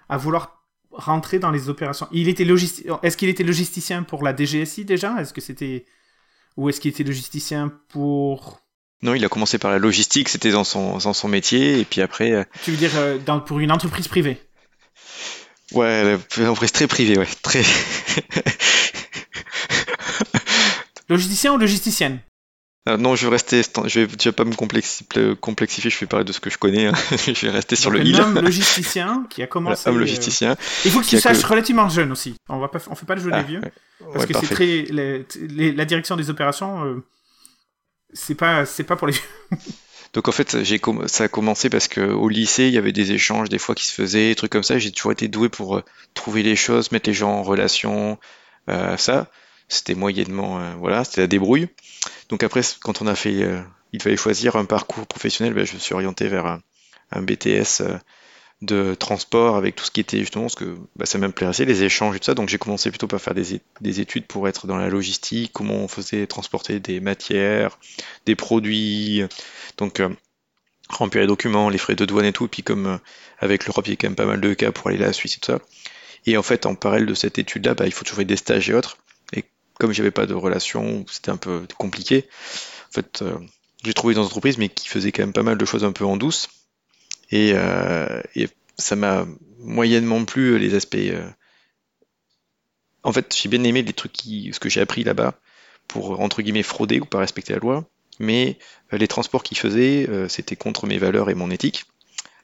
à 0.10 0.18
vouloir 0.18 0.64
rentrer 0.92 1.40
dans 1.40 1.52
les 1.52 1.70
opérations? 1.70 2.08
Il 2.12 2.28
était 2.30 2.46
Est-ce 3.04 3.18
qu'il 3.18 3.30
était 3.30 3.44
logisticien 3.44 4.04
pour 4.04 4.24
la 4.24 4.36
DGSI 4.36 4.86
déjà? 4.86 5.20
Est-ce 5.20 5.34
que 5.34 5.42
c'était 5.42 5.86
ou 6.58 6.70
est-ce 6.70 6.80
qu'il 6.80 6.92
était 6.92 7.04
logisticien 7.04 7.72
pour 7.90 8.62
Non, 9.02 9.14
il 9.14 9.26
a 9.26 9.30
commencé 9.30 9.58
par 9.58 9.72
la 9.72 9.78
logistique, 9.78 10.30
c'était 10.30 10.52
dans 10.52 10.64
son, 10.64 10.98
dans 10.98 11.14
son 11.14 11.28
métier, 11.28 11.80
et 11.80 11.86
puis 11.86 12.02
après. 12.02 12.32
Euh, 12.32 12.44
tu 12.64 12.72
veux 12.72 12.78
dire 12.78 12.96
euh, 12.96 13.18
dans, 13.18 13.40
pour 13.40 13.60
une 13.60 13.72
entreprise 13.72 14.08
privée? 14.08 14.38
Ouais, 15.72 16.18
une 16.38 16.46
entreprise 16.46 16.72
très 16.72 16.88
privée, 16.88 17.18
ouais, 17.18 17.28
très. 17.42 17.64
Logisticien 21.10 21.54
ou 21.54 21.58
logisticienne 21.58 22.20
ah, 22.88 22.98
non, 22.98 23.16
je 23.16 23.26
vais 23.26 23.32
rester. 23.32 23.64
Je 23.64 24.00
vais, 24.02 24.06
vais 24.06 24.32
pas 24.32 24.44
me 24.44 24.54
complexifier, 24.54 25.90
je 25.90 26.00
vais 26.00 26.06
parler 26.06 26.24
de 26.24 26.32
ce 26.32 26.40
que 26.40 26.52
je 26.52 26.60
connais. 26.60 26.86
Hein. 26.86 26.94
je 27.26 27.48
vais 27.48 27.52
rester 27.52 27.76
sur 27.76 27.90
le 27.90 28.00
il. 28.02 28.16
Un 28.16 28.26
homme 28.26 28.40
logisticien 28.42 29.26
qui 29.30 29.42
a 29.42 29.48
commencé. 29.48 29.90
Un 29.90 29.94
logisticien. 29.94 30.52
Euh, 30.52 30.56
il 30.86 30.92
faut 30.92 31.02
qu'il 31.02 31.20
sache 31.20 31.44
relativement 31.44 31.90
jeune 31.90 32.12
aussi. 32.12 32.36
On 32.48 32.60
va 32.60 32.68
pas, 32.68 32.78
on 32.88 32.94
fait 32.94 33.08
pas 33.08 33.16
le 33.16 33.22
jeu 33.22 33.32
des 33.32 33.38
ah, 33.38 33.42
vieux. 33.42 33.62
Parce 34.14 34.28
que 34.28 34.34
c'est 34.40 34.54
très. 34.54 34.86
la 34.92 35.86
direction 35.86 36.16
des 36.16 36.30
opérations, 36.30 36.86
euh, 36.86 37.04
c'est 38.14 38.36
pas, 38.36 38.68
c'est 38.68 38.84
pas 38.84 38.96
pour 38.96 39.08
les 39.08 39.14
vieux. 39.14 39.58
Donc 40.14 40.28
en 40.28 40.32
fait, 40.32 40.56
ça 41.08 41.24
a 41.24 41.28
commencé 41.28 41.70
parce 41.70 41.88
que 41.88 42.02
au 42.02 42.30
lycée, 42.30 42.68
il 42.68 42.74
y 42.74 42.78
avait 42.78 42.94
des 42.94 43.12
échanges 43.12 43.50
des 43.50 43.58
fois 43.58 43.74
qui 43.74 43.86
se 43.86 43.94
faisaient, 43.94 44.30
des 44.30 44.36
trucs 44.36 44.52
comme 44.52 44.64
ça. 44.64 44.78
J'ai 44.78 44.92
toujours 44.92 45.12
été 45.12 45.28
doué 45.28 45.50
pour 45.50 45.78
euh, 45.78 45.84
trouver 46.14 46.44
les 46.44 46.56
choses, 46.56 46.92
mettre 46.92 47.10
les 47.10 47.16
gens 47.16 47.32
en 47.32 47.44
relation, 47.44 48.20
ça 48.68 49.28
c'était 49.68 49.96
moyennement, 49.96 50.60
euh, 50.60 50.74
voilà, 50.76 51.04
c'était 51.04 51.22
la 51.22 51.28
débrouille. 51.28 51.68
Donc 52.30 52.44
après, 52.44 52.62
quand 52.82 53.02
on 53.02 53.08
a 53.08 53.16
fait, 53.16 53.44
euh, 53.44 53.62
il 53.94 54.02
fallait 54.02 54.18
choisir 54.18 54.56
un 54.56 54.66
parcours 54.66 55.08
professionnel, 55.08 55.54
ben, 55.54 55.66
je 55.66 55.74
me 55.74 55.80
suis 55.80 55.94
orienté 55.94 56.28
vers 56.28 56.46
un, 56.46 56.62
BTS 57.22 57.82
euh, 57.82 57.98
de 58.62 58.96
transport 58.96 59.56
avec 59.58 59.76
tout 59.76 59.86
ce 59.86 59.92
qui 59.92 60.00
était 60.02 60.20
justement 60.20 60.50
ce 60.50 60.56
que 60.56 60.76
bah, 60.96 61.06
ça 61.06 61.18
m'intéressait, 61.18 61.66
les 61.66 61.84
échanges 61.84 62.16
et 62.16 62.20
tout 62.20 62.26
ça. 62.26 62.34
Donc 62.34 62.50
j'ai 62.50 62.58
commencé 62.58 62.90
plutôt 62.90 63.08
par 63.08 63.22
faire 63.22 63.34
des, 63.34 63.62
des, 63.82 64.00
études 64.00 64.26
pour 64.26 64.48
être 64.48 64.68
dans 64.68 64.78
la 64.78 64.90
logistique, 64.90 65.52
comment 65.54 65.76
on 65.76 65.88
faisait 65.88 66.28
transporter 66.28 66.80
des 66.80 67.00
matières, 67.00 67.78
des 68.26 68.36
produits, 68.36 69.24
donc 69.78 70.02
remplir 70.90 71.22
les 71.22 71.28
documents, 71.28 71.70
les 71.70 71.78
frais 71.78 71.96
de 71.96 72.06
douane 72.06 72.26
et 72.26 72.34
tout. 72.34 72.46
Et 72.46 72.50
puis 72.50 72.64
comme 72.64 73.00
avec 73.40 73.66
l'Europe, 73.66 73.88
il 73.88 73.92
y 73.92 73.94
a 73.94 73.98
quand 73.98 74.08
même 74.08 74.16
pas 74.16 74.26
mal 74.26 74.42
de 74.42 74.54
cas 74.54 74.72
pour 74.72 74.88
aller 74.88 74.98
là, 74.98 75.08
la 75.08 75.14
Suisse 75.14 75.36
et 75.38 75.40
tout 75.40 75.52
ça. 75.52 75.60
Et 76.26 76.38
en 76.38 76.44
fait, 76.44 76.66
en 76.66 76.76
parallèle 76.76 77.06
de 77.06 77.14
cette 77.14 77.38
étude-là, 77.38 77.76
bah, 77.76 77.86
il 77.86 77.92
faut 77.92 78.04
toujours 78.04 78.26
des 78.26 78.36
stages 78.36 78.70
et 78.70 78.74
autres 78.74 78.98
comme 79.80 79.92
j'avais 79.92 80.12
pas 80.12 80.26
de 80.26 80.34
relation, 80.34 81.06
c'était 81.10 81.32
un 81.32 81.38
peu 81.38 81.66
compliqué. 81.78 82.28
En 82.90 82.94
fait, 82.94 83.22
euh, 83.22 83.38
j'ai 83.84 83.94
trouvé 83.94 84.14
dans 84.14 84.22
une 84.22 84.28
entreprise, 84.28 84.58
mais 84.58 84.70
qui 84.70 84.88
faisait 84.88 85.12
quand 85.12 85.24
même 85.24 85.34
pas 85.34 85.44
mal 85.44 85.58
de 85.58 85.66
choses 85.66 85.84
un 85.84 85.92
peu 85.92 86.06
en 86.06 86.18
douce. 86.18 86.50
Et, 87.32 87.52
euh, 87.56 88.22
ça 88.78 88.96
m'a 88.96 89.26
moyennement 89.60 90.26
plu 90.26 90.60
les 90.60 90.76
aspects. 90.76 90.98
En 93.04 93.14
fait, 93.14 93.34
j'ai 93.36 93.48
bien 93.48 93.64
aimé 93.64 93.84
les 93.84 93.94
trucs 93.94 94.12
qui, 94.12 94.52
ce 94.54 94.60
que 94.60 94.70
j'ai 94.70 94.82
appris 94.82 95.04
là-bas 95.04 95.40
pour 95.88 96.20
entre 96.20 96.42
guillemets 96.42 96.64
frauder 96.64 97.00
ou 97.00 97.06
pas 97.06 97.20
respecter 97.20 97.54
la 97.54 97.60
loi, 97.60 97.86
mais 98.20 98.58
les 98.92 99.08
transports 99.08 99.44
qu'ils 99.44 99.58
faisaient, 99.58 100.10
c'était 100.28 100.58
contre 100.58 100.88
mes 100.88 100.98
valeurs 100.98 101.30
et 101.30 101.36
mon 101.36 101.52
éthique. 101.52 101.86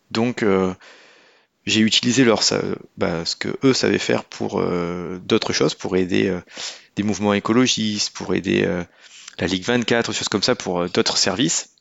Donc 0.09 0.45
j'ai 1.65 1.82
utilisé 1.82 2.24
leur, 2.24 2.41
bah, 2.98 3.25
ce 3.25 3.36
que 3.36 3.50
eux 3.63 3.74
savaient 3.74 4.00
faire 4.00 4.24
pour 4.24 4.60
euh, 4.60 5.20
d'autres 5.24 5.53
choses, 5.53 5.75
pour 5.75 5.96
aider 5.96 6.27
euh, 6.27 6.41
des 6.96 7.03
mouvements 7.03 7.34
écologistes, 7.34 8.12
pour 8.12 8.34
aider 8.34 8.63
euh, 8.65 8.84
la 9.39 9.48
Ligue 9.48 9.63
24, 9.63 10.12
choses 10.12 10.30
comme 10.30 10.44
ça, 10.44 10.56
pour 10.56 10.89
d'autres 10.89 11.18
services. 11.18 11.75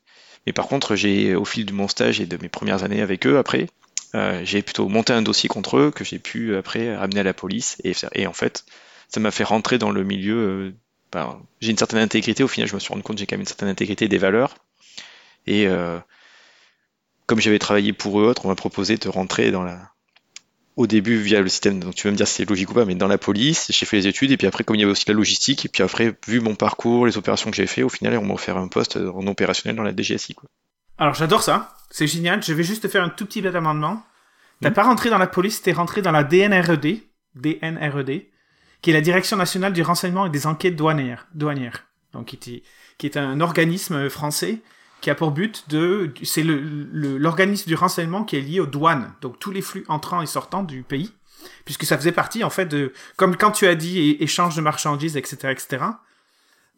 Mais 0.47 0.53
par 0.53 0.69
contre, 0.69 0.97
j'ai, 0.97 1.35
au 1.35 1.45
fil 1.45 1.65
de 1.65 1.73
mon 1.73 1.89
stage 1.89 2.21
et 2.21 2.27
de 2.27 2.37
mes 2.37 2.49
premières 2.49 2.85
années 2.85 3.01
avec 3.01 3.27
eux, 3.27 3.39
après, 3.39 3.69
j'ai 4.43 4.63
plutôt 4.63 4.89
monté 4.89 5.13
un 5.13 5.23
dossier 5.23 5.49
contre 5.49 5.77
eux 5.77 5.91
que 5.91 6.03
j'ai 6.03 6.19
pu 6.19 6.57
après 6.57 6.89
amener 6.89 7.21
à 7.21 7.23
la 7.23 7.35
police. 7.35 7.77
Et, 7.85 7.93
et 8.15 8.27
en 8.27 8.33
fait, 8.33 8.65
ça 9.09 9.21
m'a 9.21 9.31
fait 9.31 9.45
rentrer 9.45 9.79
dans 9.79 9.91
le 9.91 10.03
milieu. 10.03 10.75
Bah, 11.13 11.39
j'ai 11.61 11.71
une 11.71 11.79
certaine 11.79 12.01
intégrité. 12.01 12.43
Au 12.43 12.49
final, 12.49 12.69
je 12.69 12.75
me 12.75 12.81
suis 12.81 12.89
rendu 12.89 13.03
compte 13.03 13.17
que 13.17 13.21
j'ai 13.21 13.27
quand 13.27 13.35
même 13.35 13.43
une 13.43 13.47
certaine 13.47 13.69
intégrité 13.69 14.09
des 14.09 14.19
valeurs. 14.19 14.57
Et 15.47 15.69
comme 17.31 17.39
j'avais 17.39 17.61
travaillé 17.61 17.93
pour 17.93 18.21
eux 18.21 18.25
autres, 18.25 18.45
on 18.45 18.49
m'a 18.49 18.57
proposé 18.57 18.97
de 18.97 19.09
rentrer 19.09 19.53
dans 19.53 19.63
la 19.63 19.93
au 20.75 20.89
début 20.89 21.17
via 21.17 21.41
le 21.41 21.49
système, 21.49 21.79
donc 21.79 21.95
tu 21.95 22.09
vas 22.09 22.11
me 22.11 22.17
dire 22.17 22.27
si 22.27 22.35
c'est 22.35 22.49
logique 22.49 22.71
ou 22.71 22.75
pas, 22.75 22.85
mais 22.85 22.97
dans 22.97 23.07
la 23.07 23.19
police, 23.19 23.71
j'ai 23.71 23.87
fait 23.87 23.99
les 23.99 24.09
études, 24.09 24.33
et 24.33 24.37
puis 24.37 24.49
après, 24.49 24.65
comme 24.65 24.75
il 24.75 24.81
y 24.81 24.83
avait 24.83 24.91
aussi 24.91 25.05
la 25.07 25.15
logistique, 25.15 25.65
et 25.65 25.69
puis 25.69 25.85
après, 25.85 26.17
vu 26.27 26.41
mon 26.41 26.57
parcours, 26.57 27.07
les 27.07 27.19
opérations 27.19 27.51
que 27.51 27.57
j'ai 27.57 27.69
fait, 27.69 27.85
au 27.85 27.89
final, 27.89 28.17
on 28.19 28.25
m'a 28.25 28.35
offert 28.35 28.57
un 28.57 28.67
poste 28.67 28.97
en 28.97 29.25
opérationnel 29.29 29.77
dans 29.77 29.85
la 29.85 29.95
DGSI. 29.95 30.35
Quoi. 30.35 30.49
Alors 30.99 31.15
j'adore 31.15 31.45
ça, 31.45 31.77
c'est 31.91 32.09
génial, 32.09 32.43
je 32.43 32.53
vais 32.53 32.65
juste 32.65 32.83
te 32.83 32.89
faire 32.89 33.05
un 33.05 33.11
tout 33.11 33.27
petit 33.27 33.43
peu 33.43 33.51
d'amendement. 33.51 34.03
T'as 34.61 34.71
hmm. 34.71 34.75
pas 34.75 34.83
rentré 34.83 35.09
dans 35.11 35.19
la 35.19 35.29
police, 35.29 35.63
t'es 35.63 35.73
rentré 35.73 36.03
dans 36.03 36.13
la 36.13 36.25
DNRED, 36.25 36.99
DNRED, 37.37 38.27
qui 38.83 38.91
est 38.91 38.95
la 38.95 39.03
Direction 39.03 39.37
nationale 39.37 39.73
du 39.73 39.83
renseignement 39.83 40.27
et 40.27 40.31
des 40.31 40.49
enquêtes 40.49 40.75
douanières, 40.75 41.29
douanières 41.35 41.85
donc 42.13 42.27
qui, 42.27 42.63
qui 42.99 43.07
est 43.07 43.17
un 43.17 43.41
organisme 43.41 44.09
français 44.09 44.61
qui 45.00 45.11
a 45.11 45.14
pour 45.14 45.30
but 45.30 45.69
de, 45.69 46.12
c'est 46.23 46.42
l'organisme 46.45 47.64
le, 47.66 47.69
du 47.69 47.75
renseignement 47.75 48.25
qui 48.25 48.37
est 48.37 48.40
lié 48.40 48.61
aux 48.61 48.66
douanes, 48.66 49.12
donc 49.21 49.38
tous 49.38 49.50
les 49.50 49.62
flux 49.62 49.85
entrants 49.88 50.23
et 50.23 50.26
sortants 50.26 50.62
du 50.62 50.83
pays, 50.83 51.12
puisque 51.64 51.85
ça 51.85 51.97
faisait 51.97 52.12
partie 52.12 52.45
en 52.45 52.50
fait 52.50 52.66
de, 52.66 52.92
comme 53.16 53.37
quand 53.37 53.50
tu 53.50 53.66
as 53.66 53.75
dit 53.75 54.16
échange 54.21 54.57
de 54.57 54.61
marchandises, 54.61 55.16
etc., 55.16 55.50
etc. 55.50 55.85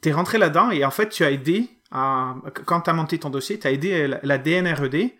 T'es 0.00 0.12
rentré 0.12 0.38
là-dedans 0.38 0.70
et 0.70 0.84
en 0.84 0.90
fait 0.90 1.08
tu 1.08 1.24
as 1.24 1.30
aidé 1.30 1.68
à, 1.90 2.34
quand 2.64 2.82
t'as 2.82 2.92
monté 2.92 3.18
ton 3.18 3.30
dossier, 3.30 3.58
t'as 3.58 3.70
aidé 3.70 4.08
la, 4.22 4.38
DNRED 4.38 5.12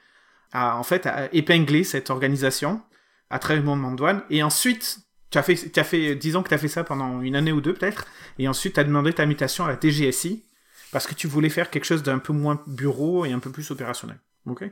à 0.53 0.77
en 0.77 0.83
fait 0.83 1.07
à 1.07 1.33
épingler 1.33 1.85
cette 1.85 2.11
organisation 2.11 2.83
à 3.31 3.39
travers 3.39 3.63
le 3.63 3.69
monde 3.69 3.93
de 3.93 3.97
douane 3.97 4.23
et 4.31 4.43
ensuite 4.43 4.99
tu 5.33 5.39
as 5.39 5.43
fait, 5.43 5.55
tu 5.55 5.81
as 5.81 5.85
fait, 5.85 6.15
disons 6.15 6.43
que 6.43 6.49
tu 6.49 6.55
as 6.55 6.59
fait 6.59 6.69
ça 6.69 6.85
pendant 6.85 7.23
une 7.23 7.35
année 7.35 7.53
ou 7.53 7.63
deux 7.63 7.73
peut-être, 7.73 8.07
et 8.39 8.49
ensuite 8.49 8.75
tu 8.75 8.81
as 8.81 8.85
demandé 8.85 9.15
ta 9.15 9.25
mutation 9.25 9.65
à 9.65 9.69
la 9.69 9.79
DGSI, 9.81 10.45
parce 10.93 11.07
que 11.07 11.15
tu 11.15 11.27
voulais 11.27 11.49
faire 11.49 11.71
quelque 11.71 11.87
chose 11.87 12.05
d'un 12.05 12.19
peu 12.19 12.33
moins 12.33 12.63
bureau 12.67 13.25
et 13.25 13.33
un 13.33 13.41
peu 13.41 13.51
plus 13.51 13.71
opérationnel. 13.73 14.21
Ok 14.47 14.65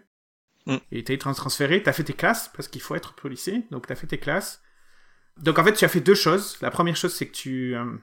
mm. 0.66 0.76
Et 0.92 1.02
tu 1.02 1.12
été 1.12 1.18
transféré, 1.18 1.82
tu 1.82 1.88
as 1.88 1.92
fait 1.92 2.04
tes 2.04 2.12
classes, 2.12 2.50
parce 2.54 2.68
qu'il 2.68 2.82
faut 2.82 2.94
être 2.94 3.14
policier, 3.14 3.64
donc 3.70 3.86
tu 3.86 3.92
as 3.92 3.96
fait 3.96 4.06
tes 4.06 4.18
classes. 4.18 4.62
Donc 5.38 5.58
en 5.58 5.64
fait, 5.64 5.72
tu 5.72 5.84
as 5.84 5.88
fait 5.88 6.00
deux 6.00 6.14
choses. 6.14 6.58
La 6.60 6.70
première 6.70 6.96
chose, 6.96 7.14
c'est 7.14 7.26
que 7.26 7.32
tu... 7.32 7.74
Euh, 7.74 7.96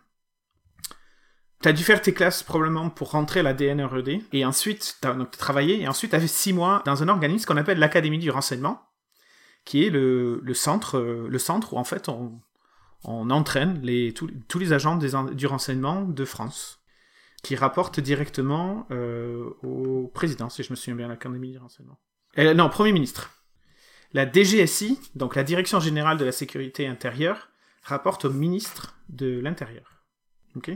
tu 1.62 1.70
as 1.70 1.74
dû 1.74 1.84
faire 1.84 2.02
tes 2.02 2.14
classes 2.14 2.44
probablement 2.44 2.90
pour 2.90 3.12
rentrer 3.12 3.40
à 3.40 3.44
la 3.44 3.54
DNRED, 3.54 4.22
et 4.32 4.46
ensuite, 4.46 4.98
tu 5.02 5.08
as 5.08 5.16
travaillé, 5.26 5.82
et 5.82 5.88
ensuite 5.88 6.12
tu 6.12 6.16
as 6.16 6.20
fait 6.20 6.28
six 6.28 6.54
mois 6.54 6.84
dans 6.86 7.02
un 7.02 7.08
organisme 7.08 7.46
qu'on 7.46 7.58
appelle 7.58 7.80
l'Académie 7.80 8.20
du 8.20 8.32
renseignement, 8.32 8.82
qui 9.64 9.86
est 9.86 9.90
le, 9.90 10.40
le, 10.44 10.54
centre, 10.54 10.98
euh, 10.98 11.28
le 11.30 11.40
centre 11.40 11.74
où 11.74 11.78
en 11.78 11.84
fait 11.84 12.10
on, 12.10 12.40
on 13.04 13.30
entraîne 13.32 13.82
les, 13.82 14.14
tous, 14.14 14.30
tous 14.48 14.60
les 14.60 14.72
agents 14.72 14.96
des, 14.96 15.12
du 15.34 15.46
renseignement 15.46 16.04
de 16.04 16.26
France 16.26 16.80
qui 17.44 17.56
rapporte 17.56 18.00
directement 18.00 18.88
euh, 18.92 19.50
au 19.64 20.08
président, 20.14 20.50
si 20.50 20.64
je 20.64 20.72
me 20.72 20.76
souviens 20.76 20.96
bien, 20.96 21.08
l'Académie 21.08 21.52
du 21.52 21.58
renseignement. 21.58 22.00
Euh, 22.38 22.54
non, 22.54 22.70
Premier 22.70 22.92
ministre. 22.92 23.32
La 24.14 24.32
DGSI, 24.32 25.00
donc 25.16 25.36
la 25.36 25.44
Direction 25.44 25.80
générale 25.80 26.18
de 26.18 26.26
la 26.26 26.32
sécurité 26.32 26.88
intérieure, 26.88 27.50
rapporte 27.84 28.26
au 28.26 28.32
ministre 28.32 28.98
de 29.10 29.40
l'Intérieur. 29.40 30.04
Ok? 30.56 30.72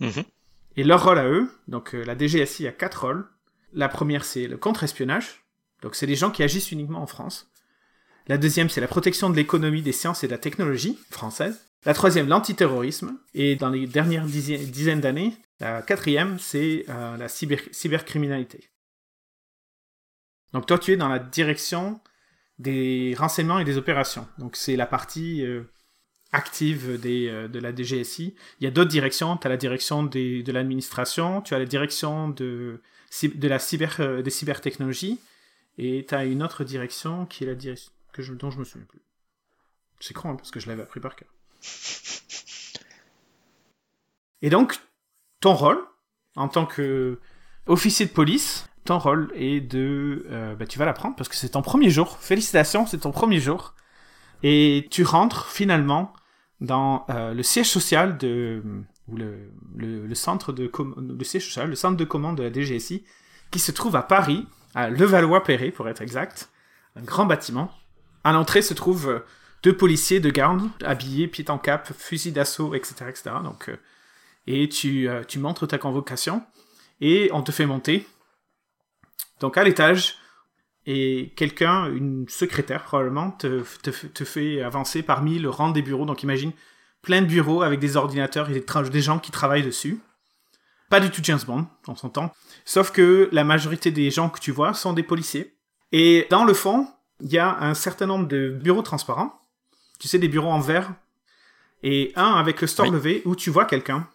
Mhm. 0.00 0.24
Et 0.76 0.84
leur 0.84 1.04
rôle 1.04 1.18
à 1.18 1.28
eux, 1.28 1.50
donc 1.68 1.94
euh, 1.94 2.04
la 2.04 2.16
DGSI 2.16 2.66
a 2.66 2.72
quatre 2.72 3.06
rôles. 3.06 3.28
La 3.72 3.88
première, 3.88 4.24
c'est 4.24 4.46
le 4.46 4.56
contre-espionnage. 4.56 5.44
Donc 5.82 5.94
c'est 5.94 6.06
des 6.06 6.16
gens 6.16 6.30
qui 6.30 6.42
agissent 6.42 6.72
uniquement 6.72 7.02
en 7.02 7.06
France. 7.06 7.52
La 8.26 8.38
deuxième, 8.38 8.70
c'est 8.70 8.80
la 8.80 8.88
protection 8.88 9.28
de 9.28 9.36
l'économie, 9.36 9.82
des 9.82 9.92
sciences 9.92 10.24
et 10.24 10.26
de 10.26 10.32
la 10.32 10.38
technologie 10.38 10.98
française. 11.10 11.60
La 11.84 11.92
troisième, 11.92 12.26
l'antiterrorisme. 12.28 13.18
Et 13.34 13.56
dans 13.56 13.68
les 13.68 13.86
dernières 13.86 14.24
dizaines 14.24 15.00
d'années, 15.00 15.36
la 15.60 15.82
quatrième, 15.82 16.38
c'est 16.38 16.86
euh, 16.88 17.18
la 17.18 17.28
cybercriminalité. 17.28 18.70
Donc 20.54 20.66
toi, 20.66 20.78
tu 20.78 20.92
es 20.92 20.96
dans 20.96 21.08
la 21.08 21.18
direction 21.18 22.00
des 22.58 23.14
renseignements 23.18 23.58
et 23.58 23.64
des 23.64 23.76
opérations. 23.76 24.26
Donc 24.38 24.56
c'est 24.56 24.76
la 24.76 24.86
partie 24.86 25.44
euh, 25.44 25.64
active 26.32 26.98
euh, 27.04 27.48
de 27.48 27.58
la 27.58 27.74
DGSI. 27.74 28.34
Il 28.60 28.64
y 28.64 28.66
a 28.66 28.70
d'autres 28.70 28.90
directions. 28.90 29.36
Tu 29.36 29.46
as 29.46 29.50
la 29.50 29.58
direction 29.58 30.02
de 30.02 30.50
l'administration, 30.50 31.42
tu 31.42 31.52
as 31.52 31.58
la 31.58 31.66
direction 31.66 32.30
de 32.30 32.80
la 33.42 33.58
cyber, 33.58 34.22
des 34.22 34.30
cybertechnologies, 34.30 35.20
et 35.76 36.06
tu 36.08 36.14
as 36.14 36.24
une 36.24 36.42
autre 36.42 36.64
direction 36.64 37.26
qui 37.26 37.44
est 37.44 37.48
la 37.48 37.54
direction 37.54 37.92
que 38.14 38.22
je, 38.22 38.32
dont 38.32 38.50
je 38.50 38.58
me 38.58 38.64
souviens 38.64 38.86
plus. 38.86 39.02
C'est 40.00 40.14
con, 40.14 40.30
hein, 40.30 40.36
parce 40.36 40.50
que 40.50 40.60
je 40.60 40.68
l'avais 40.68 40.82
appris 40.82 41.00
par 41.00 41.16
cœur. 41.16 41.28
Et 44.42 44.50
donc, 44.50 44.78
ton 45.40 45.54
rôle 45.54 45.78
en 46.36 46.48
tant 46.48 46.66
que 46.66 47.18
officier 47.66 48.06
de 48.06 48.10
police, 48.10 48.68
ton 48.84 48.98
rôle 48.98 49.32
est 49.34 49.60
de, 49.60 50.26
euh, 50.30 50.54
bah, 50.54 50.66
tu 50.66 50.78
vas 50.78 50.84
l'apprendre 50.84 51.16
parce 51.16 51.28
que 51.28 51.36
c'est 51.36 51.50
ton 51.50 51.62
premier 51.62 51.90
jour. 51.90 52.18
Félicitations, 52.18 52.86
c'est 52.86 52.98
ton 52.98 53.12
premier 53.12 53.40
jour. 53.40 53.74
Et 54.42 54.86
tu 54.90 55.04
rentres 55.04 55.48
finalement 55.48 56.12
dans 56.60 57.06
euh, 57.08 57.32
le 57.32 57.42
siège 57.42 57.68
social 57.68 58.18
de, 58.18 58.62
ou 59.08 59.16
le, 59.16 59.50
le, 59.76 60.14
centre 60.14 60.52
de, 60.52 60.70
le 60.98 61.24
siège 61.24 61.46
social, 61.46 61.68
le 61.68 61.76
centre 61.76 61.96
de 61.96 62.04
commande 62.04 62.36
de 62.36 62.42
la 62.42 62.52
DGSI, 62.52 63.04
qui 63.50 63.58
se 63.58 63.72
trouve 63.72 63.96
à 63.96 64.02
Paris, 64.02 64.46
à 64.74 64.90
Levallois-Perret 64.90 65.70
pour 65.70 65.88
être 65.88 66.02
exact, 66.02 66.50
un 66.96 67.02
grand 67.02 67.24
bâtiment. 67.24 67.70
À 68.24 68.32
l'entrée 68.32 68.62
se 68.62 68.74
trouvent 68.74 69.22
deux 69.62 69.76
policiers 69.76 70.20
de 70.20 70.30
garde, 70.30 70.62
habillés, 70.82 71.28
pied 71.28 71.48
en 71.48 71.58
cap, 71.58 71.90
fusil 71.96 72.32
d'assaut, 72.32 72.74
etc., 72.74 73.06
etc. 73.08 73.30
Donc, 73.42 73.68
euh, 73.68 73.76
et 74.46 74.68
tu, 74.68 75.08
euh, 75.08 75.24
tu 75.24 75.38
montres 75.38 75.66
ta 75.66 75.78
convocation 75.78 76.42
et 77.00 77.30
on 77.32 77.42
te 77.42 77.50
fait 77.50 77.66
monter. 77.66 78.06
Donc 79.40 79.56
à 79.56 79.64
l'étage, 79.64 80.18
et 80.86 81.32
quelqu'un, 81.36 81.86
une 81.86 82.28
secrétaire 82.28 82.84
probablement, 82.84 83.30
te, 83.30 83.62
fait 83.62 84.62
avancer 84.62 85.02
parmi 85.02 85.38
le 85.38 85.48
rang 85.48 85.70
des 85.70 85.80
bureaux. 85.80 86.04
Donc 86.04 86.22
imagine 86.22 86.52
plein 87.00 87.22
de 87.22 87.26
bureaux 87.26 87.62
avec 87.62 87.80
des 87.80 87.96
ordinateurs 87.96 88.50
et 88.50 88.60
des, 88.60 88.90
des 88.90 89.00
gens 89.00 89.18
qui 89.18 89.30
travaillent 89.30 89.62
dessus. 89.62 89.98
Pas 90.90 91.00
du 91.00 91.10
tout 91.10 91.20
James 91.24 91.40
Bond, 91.46 91.66
on 91.88 91.96
s'entend. 91.96 92.32
Sauf 92.66 92.92
que 92.92 93.30
la 93.32 93.44
majorité 93.44 93.90
des 93.90 94.10
gens 94.10 94.28
que 94.28 94.38
tu 94.38 94.52
vois 94.52 94.74
sont 94.74 94.92
des 94.92 95.02
policiers. 95.02 95.56
Et 95.90 96.26
dans 96.28 96.44
le 96.44 96.52
fond, 96.52 96.86
il 97.20 97.32
y 97.32 97.38
a 97.38 97.58
un 97.58 97.74
certain 97.74 98.06
nombre 98.06 98.26
de 98.26 98.50
bureaux 98.50 98.82
transparents. 98.82 99.40
Tu 99.98 100.08
sais, 100.08 100.18
des 100.18 100.28
bureaux 100.28 100.50
en 100.50 100.60
verre. 100.60 100.92
Et 101.82 102.12
un 102.16 102.34
avec 102.34 102.60
le 102.60 102.66
store 102.66 102.90
levé 102.90 103.22
où 103.24 103.36
tu 103.36 103.50
vois 103.50 103.66
quelqu'un 103.66 104.08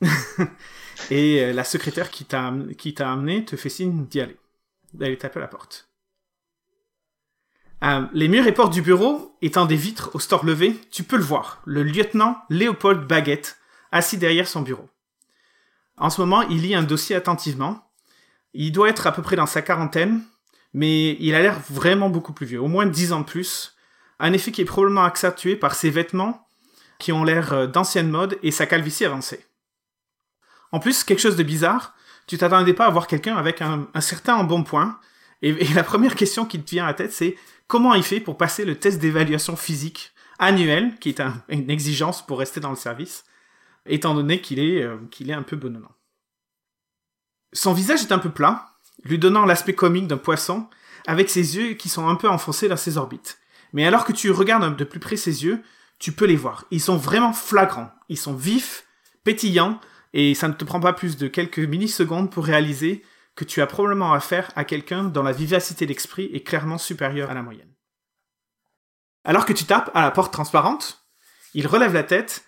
et 1.10 1.42
euh, 1.42 1.52
la 1.52 1.64
secrétaire 1.64 2.10
qui 2.10 2.24
t'a 2.24 2.46
amené 3.10 3.44
te 3.44 3.56
fait 3.56 3.68
signe 3.68 4.06
d'y 4.06 4.20
aller, 4.20 4.36
d'aller 4.92 5.18
taper 5.18 5.38
à 5.38 5.42
la 5.42 5.48
porte. 5.48 5.88
Euh, 7.84 8.06
les 8.12 8.28
murs 8.28 8.46
et 8.46 8.52
portes 8.52 8.72
du 8.72 8.82
bureau 8.82 9.36
étant 9.42 9.66
des 9.66 9.76
vitres 9.76 10.10
au 10.14 10.18
store 10.18 10.44
levé, 10.44 10.78
tu 10.90 11.02
peux 11.02 11.16
le 11.16 11.22
voir, 11.22 11.60
le 11.64 11.82
lieutenant 11.82 12.38
Léopold 12.50 13.06
Baguette, 13.06 13.58
assis 13.92 14.16
derrière 14.16 14.48
son 14.48 14.62
bureau. 14.62 14.88
En 15.98 16.10
ce 16.10 16.20
moment, 16.20 16.42
il 16.42 16.62
lit 16.62 16.74
un 16.74 16.82
dossier 16.82 17.16
attentivement. 17.16 17.90
Il 18.54 18.72
doit 18.72 18.88
être 18.88 19.06
à 19.06 19.12
peu 19.12 19.22
près 19.22 19.36
dans 19.36 19.46
sa 19.46 19.62
quarantaine, 19.62 20.22
mais 20.76 21.16
il 21.20 21.34
a 21.34 21.40
l'air 21.40 21.58
vraiment 21.70 22.10
beaucoup 22.10 22.34
plus 22.34 22.44
vieux, 22.44 22.60
au 22.60 22.68
moins 22.68 22.84
dix 22.84 23.14
ans 23.14 23.20
de 23.20 23.24
plus. 23.24 23.74
Un 24.18 24.34
effet 24.34 24.52
qui 24.52 24.60
est 24.60 24.66
probablement 24.66 25.04
accentué 25.04 25.56
par 25.56 25.74
ses 25.74 25.88
vêtements 25.88 26.46
qui 26.98 27.12
ont 27.12 27.24
l'air 27.24 27.54
euh, 27.54 27.66
d'ancienne 27.66 28.10
mode 28.10 28.38
et 28.42 28.50
sa 28.50 28.66
calvitie 28.66 29.06
avancée. 29.06 29.46
En 30.72 30.78
plus, 30.78 31.02
quelque 31.02 31.20
chose 31.20 31.36
de 31.36 31.42
bizarre, 31.42 31.94
tu 32.26 32.36
t'attendais 32.36 32.74
pas 32.74 32.84
à 32.84 32.90
voir 32.90 33.06
quelqu'un 33.06 33.36
avec 33.36 33.62
un, 33.62 33.88
certain 34.00 34.34
embonpoint, 34.34 35.00
et, 35.40 35.48
et 35.48 35.72
la 35.72 35.82
première 35.82 36.14
question 36.14 36.44
qui 36.44 36.60
te 36.60 36.70
vient 36.70 36.84
à 36.84 36.88
la 36.88 36.94
tête, 36.94 37.12
c'est 37.12 37.36
comment 37.68 37.94
il 37.94 38.02
fait 38.02 38.20
pour 38.20 38.36
passer 38.36 38.66
le 38.66 38.78
test 38.78 39.00
d'évaluation 39.00 39.56
physique 39.56 40.12
annuel, 40.38 40.98
qui 40.98 41.08
est 41.08 41.22
une 41.48 41.70
exigence 41.70 42.24
pour 42.26 42.38
rester 42.38 42.60
dans 42.60 42.70
le 42.70 42.76
service, 42.76 43.24
étant 43.86 44.14
donné 44.14 44.42
qu'il 44.42 44.58
est, 44.58 44.82
euh, 44.82 44.98
qu'il 45.10 45.30
est 45.30 45.34
un 45.34 45.42
peu 45.42 45.56
bonhonnant. 45.56 45.94
Son 47.54 47.72
visage 47.72 48.02
est 48.02 48.12
un 48.12 48.18
peu 48.18 48.30
plat, 48.30 48.75
lui 49.04 49.18
donnant 49.18 49.44
l'aspect 49.44 49.74
comique 49.74 50.06
d'un 50.06 50.16
poisson, 50.16 50.68
avec 51.06 51.30
ses 51.30 51.56
yeux 51.56 51.74
qui 51.74 51.88
sont 51.88 52.08
un 52.08 52.16
peu 52.16 52.28
enfoncés 52.28 52.68
dans 52.68 52.76
ses 52.76 52.96
orbites. 52.96 53.38
Mais 53.72 53.86
alors 53.86 54.04
que 54.04 54.12
tu 54.12 54.30
regardes 54.30 54.76
de 54.76 54.84
plus 54.84 55.00
près 55.00 55.16
ses 55.16 55.44
yeux, 55.44 55.62
tu 55.98 56.12
peux 56.12 56.24
les 56.24 56.36
voir. 56.36 56.64
Ils 56.70 56.80
sont 56.80 56.96
vraiment 56.96 57.32
flagrants. 57.32 57.90
Ils 58.08 58.18
sont 58.18 58.34
vifs, 58.34 58.86
pétillants, 59.24 59.80
et 60.12 60.34
ça 60.34 60.48
ne 60.48 60.54
te 60.54 60.64
prend 60.64 60.80
pas 60.80 60.92
plus 60.92 61.16
de 61.16 61.28
quelques 61.28 61.58
millisecondes 61.58 62.30
pour 62.30 62.44
réaliser 62.44 63.02
que 63.34 63.44
tu 63.44 63.60
as 63.60 63.66
probablement 63.66 64.14
affaire 64.14 64.50
à 64.56 64.64
quelqu'un 64.64 65.04
dont 65.04 65.22
la 65.22 65.32
vivacité 65.32 65.86
d'esprit 65.86 66.30
est 66.32 66.40
clairement 66.40 66.78
supérieure 66.78 67.30
à 67.30 67.34
la 67.34 67.42
moyenne. 67.42 67.72
Alors 69.24 69.44
que 69.44 69.52
tu 69.52 69.64
tapes 69.64 69.90
à 69.94 70.02
la 70.02 70.10
porte 70.10 70.32
transparente, 70.32 71.04
il 71.52 71.66
relève 71.66 71.92
la 71.92 72.02
tête 72.02 72.44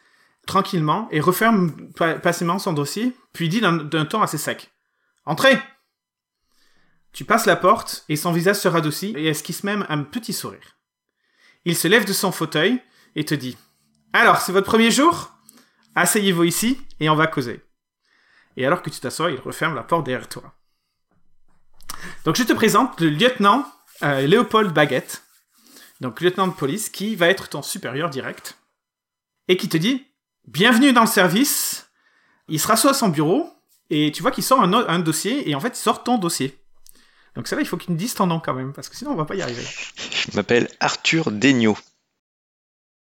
tranquillement 0.47 1.09
et 1.11 1.21
referme 1.21 1.93
passément 2.23 2.59
son 2.59 2.73
dossier, 2.73 3.14
puis 3.33 3.49
dit 3.49 3.61
d'un 3.61 4.05
ton 4.07 4.23
assez 4.23 4.38
sec. 4.38 4.73
Entrez 5.26 5.61
Tu 7.19 7.25
passes 7.25 7.47
la 7.47 7.57
porte 7.57 8.05
et 8.09 8.15
son 8.15 8.31
visage 8.31 8.61
se 8.61 8.69
radoucit 8.69 9.13
et 9.17 9.27
esquisse 9.27 9.65
même 9.65 9.85
un 9.89 10.05
petit 10.05 10.33
sourire. 10.33 10.79
Il 11.65 11.77
se 11.77 11.89
lève 11.89 12.05
de 12.05 12.13
son 12.13 12.31
fauteuil 12.31 12.81
et 13.17 13.25
te 13.25 13.35
dit 13.35 13.59
Alors, 14.13 14.41
c'est 14.41 14.53
votre 14.53 14.69
premier 14.69 14.93
jour? 14.93 15.33
Asseyez-vous 15.97 16.45
ici 16.45 16.81
et 17.01 17.11
on 17.11 17.17
va 17.17 17.27
causer. 17.27 17.61
Et 18.57 18.65
alors 18.65 18.83
que 18.83 18.91
tu 18.91 19.01
t'assois, 19.01 19.33
il 19.33 19.41
referme 19.41 19.75
la 19.75 19.83
porte 19.83 20.07
derrière 20.07 20.29
toi. 20.29 20.55
Donc 22.25 22.37
je 22.37 22.45
te 22.45 22.53
présente 22.53 23.01
le 23.01 23.09
lieutenant 23.09 23.67
euh, 24.05 24.25
Léopold 24.25 24.73
Baguette, 24.73 25.25
donc 26.01 26.21
lieutenant 26.21 26.47
de 26.47 26.53
police, 26.53 26.89
qui 26.89 27.17
va 27.17 27.27
être 27.27 27.49
ton 27.49 27.63
supérieur 27.63 28.11
direct, 28.11 28.59
et 29.49 29.57
qui 29.57 29.69
te 29.69 29.77
dit 29.77 30.07
Bienvenue 30.47 30.93
dans 30.93 31.01
le 31.01 31.09
service. 31.09 31.91
Il 32.47 32.61
se 32.61 32.69
rassoit 32.69 32.93
à 32.93 32.95
son 32.95 33.09
bureau, 33.09 33.51
et 33.91 34.13
tu 34.13 34.23
vois 34.23 34.31
qu'il 34.31 34.45
sort 34.45 34.63
un, 34.63 34.99
dossier, 35.01 35.51
et 35.51 35.57
en 35.57 35.61
fait 35.61 35.75
sort 35.75 36.05
ton 36.05 36.17
dossier. 36.17 36.57
Donc 37.38 37.47
ça 37.47 37.54
là, 37.54 37.62
il 37.62 37.68
faut 37.68 37.76
qu'il 37.76 37.92
me 37.92 37.97
dise 37.97 38.14
ton 38.14 38.26
nom 38.26 38.40
quand 38.40 38.52
même, 38.52 38.73
parce 38.73 38.88
que 38.88 38.97
sinon 38.97 39.12
on 39.12 39.14
va 39.14 39.25
pas 39.25 39.37
y 39.37 39.42
arriver. 39.42 39.62
Je 40.28 40.35
m'appelle 40.35 40.68
Arthur 40.80 41.30
Degnaud. 41.30 41.78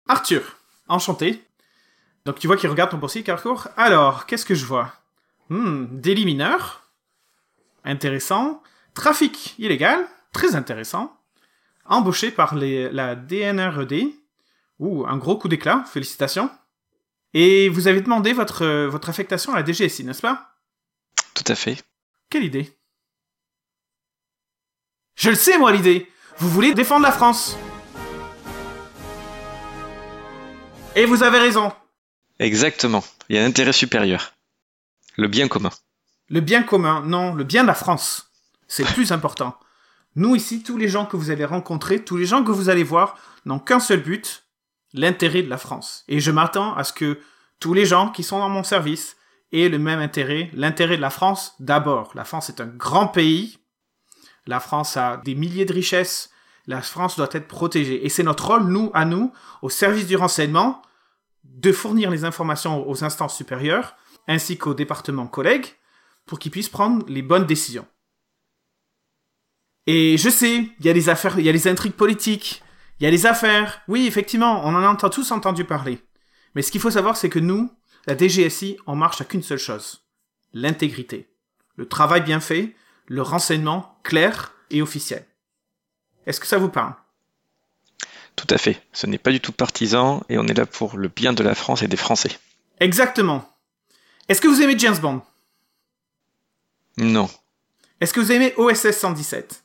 Arthur, 0.07 0.55
enchanté. 0.87 1.43
Donc 2.23 2.39
tu 2.39 2.47
vois 2.47 2.55
qu'il 2.55 2.69
regarde 2.69 2.91
ton 2.91 2.97
dossier, 2.97 3.23
Carrefour. 3.23 3.67
Alors, 3.75 4.25
qu'est-ce 4.25 4.45
que 4.45 4.55
je 4.55 4.63
vois? 4.63 4.93
Hmm, 5.49 5.99
délit 5.99 6.23
mineur. 6.23 6.87
Intéressant. 7.83 8.63
Trafic 8.93 9.53
illégal. 9.59 10.07
Très 10.31 10.55
intéressant. 10.55 11.13
Embauché 11.83 12.31
par 12.31 12.55
les, 12.55 12.89
la 12.89 13.15
DNRED. 13.15 14.13
Ouh, 14.79 15.05
un 15.07 15.17
gros 15.17 15.37
coup 15.37 15.49
d'éclat. 15.49 15.83
Félicitations. 15.91 16.49
Et 17.33 17.67
vous 17.67 17.89
avez 17.89 17.99
demandé 17.99 18.31
votre, 18.31 18.85
votre 18.85 19.09
affectation 19.09 19.53
à 19.53 19.57
la 19.57 19.65
DGSI, 19.65 20.05
n'est-ce 20.05 20.21
pas? 20.21 20.55
Tout 21.33 21.51
à 21.51 21.55
fait. 21.55 21.83
Quelle 22.29 22.45
idée 22.45 22.73
Je 25.21 25.29
le 25.29 25.35
sais, 25.35 25.59
moi, 25.59 25.71
l'idée 25.71 26.11
Vous 26.39 26.49
voulez 26.49 26.73
défendre 26.73 27.03
la 27.03 27.11
France 27.11 27.55
Et 30.95 31.05
vous 31.05 31.21
avez 31.21 31.37
raison. 31.37 31.71
Exactement. 32.39 33.03
Il 33.29 33.35
y 33.35 33.39
a 33.39 33.43
un 33.43 33.45
intérêt 33.45 33.71
supérieur. 33.71 34.33
Le 35.17 35.27
bien 35.27 35.47
commun. 35.47 35.69
Le 36.27 36.39
bien 36.39 36.63
commun, 36.63 37.03
non, 37.05 37.35
le 37.35 37.43
bien 37.43 37.61
de 37.61 37.67
la 37.67 37.75
France. 37.75 38.31
C'est 38.67 38.81
le 38.81 38.89
plus 38.95 39.11
important. 39.11 39.55
Nous 40.15 40.35
ici, 40.35 40.63
tous 40.63 40.77
les 40.77 40.87
gens 40.87 41.05
que 41.05 41.17
vous 41.17 41.29
allez 41.29 41.45
rencontrer, 41.45 42.03
tous 42.03 42.17
les 42.17 42.25
gens 42.25 42.43
que 42.43 42.51
vous 42.51 42.69
allez 42.69 42.83
voir, 42.83 43.15
n'ont 43.45 43.59
qu'un 43.59 43.79
seul 43.79 44.01
but, 44.01 44.45
l'intérêt 44.91 45.43
de 45.43 45.49
la 45.51 45.59
France. 45.59 46.03
Et 46.07 46.19
je 46.19 46.31
m'attends 46.31 46.73
à 46.73 46.83
ce 46.83 46.93
que 46.93 47.19
tous 47.59 47.75
les 47.75 47.85
gens 47.85 48.09
qui 48.09 48.23
sont 48.23 48.39
dans 48.39 48.49
mon 48.49 48.63
service 48.63 49.17
aient 49.51 49.69
le 49.69 49.77
même 49.77 49.99
intérêt, 49.99 50.49
l'intérêt 50.53 50.97
de 50.97 51.01
la 51.01 51.11
France 51.11 51.53
d'abord. 51.59 52.09
La 52.15 52.25
France 52.25 52.49
est 52.49 52.59
un 52.59 52.65
grand 52.65 53.05
pays. 53.05 53.59
La 54.51 54.59
France 54.59 54.97
a 54.97 55.15
des 55.23 55.33
milliers 55.33 55.63
de 55.63 55.71
richesses. 55.71 56.29
La 56.67 56.81
France 56.81 57.15
doit 57.15 57.29
être 57.31 57.47
protégée. 57.47 58.05
Et 58.05 58.09
c'est 58.09 58.21
notre 58.21 58.47
rôle, 58.47 58.63
nous, 58.63 58.91
à 58.93 59.05
nous, 59.05 59.31
au 59.61 59.69
service 59.69 60.07
du 60.07 60.17
renseignement, 60.17 60.81
de 61.45 61.71
fournir 61.71 62.11
les 62.11 62.25
informations 62.25 62.85
aux 62.85 63.05
instances 63.05 63.37
supérieures, 63.37 63.95
ainsi 64.27 64.57
qu'aux 64.57 64.73
départements 64.73 65.27
collègues, 65.27 65.67
pour 66.25 66.37
qu'ils 66.37 66.51
puissent 66.51 66.67
prendre 66.67 67.05
les 67.07 67.21
bonnes 67.21 67.45
décisions. 67.45 67.87
Et 69.87 70.17
je 70.17 70.29
sais, 70.29 70.69
il 70.77 70.85
y 70.85 70.89
a 70.89 70.93
des 70.93 71.07
affaires, 71.07 71.39
il 71.39 71.45
y 71.45 71.49
a 71.49 71.53
les 71.53 71.69
intrigues 71.69 71.93
politiques, 71.93 72.61
il 72.99 73.05
y 73.05 73.07
a 73.07 73.09
les 73.09 73.25
affaires. 73.25 73.81
Oui, 73.87 74.05
effectivement, 74.05 74.65
on 74.65 74.75
en 74.75 74.83
a 74.83 75.09
tous 75.09 75.31
entendu 75.31 75.63
parler. 75.63 75.97
Mais 76.55 76.61
ce 76.61 76.73
qu'il 76.73 76.81
faut 76.81 76.91
savoir, 76.91 77.15
c'est 77.15 77.29
que 77.29 77.39
nous, 77.39 77.71
la 78.05 78.17
DGSI, 78.17 78.75
on 78.85 78.97
marche 78.97 79.21
à 79.21 79.23
qu'une 79.23 79.43
seule 79.43 79.59
chose. 79.59 80.05
L'intégrité. 80.51 81.29
Le 81.77 81.87
travail 81.87 82.19
bien 82.19 82.41
fait, 82.41 82.75
le 83.11 83.21
renseignement 83.21 83.97
clair 84.03 84.53
et 84.69 84.81
officiel. 84.81 85.25
Est-ce 86.25 86.39
que 86.39 86.47
ça 86.47 86.57
vous 86.57 86.69
parle? 86.69 86.93
Tout 88.37 88.47
à 88.49 88.57
fait. 88.57 88.81
Ce 88.93 89.05
n'est 89.05 89.17
pas 89.17 89.31
du 89.31 89.41
tout 89.41 89.51
partisan 89.51 90.23
et 90.29 90.37
on 90.37 90.47
est 90.47 90.57
là 90.57 90.65
pour 90.65 90.95
le 90.95 91.09
bien 91.09 91.33
de 91.33 91.43
la 91.43 91.53
France 91.53 91.83
et 91.83 91.89
des 91.89 91.97
Français. 91.97 92.31
Exactement. 92.79 93.53
Est-ce 94.29 94.39
que 94.39 94.47
vous 94.47 94.61
aimez 94.61 94.79
James 94.79 94.97
Bond? 94.97 95.21
Non. 96.95 97.29
Est-ce 97.99 98.13
que 98.13 98.21
vous 98.21 98.31
aimez 98.31 98.53
OSS 98.55 98.91
117 98.91 99.61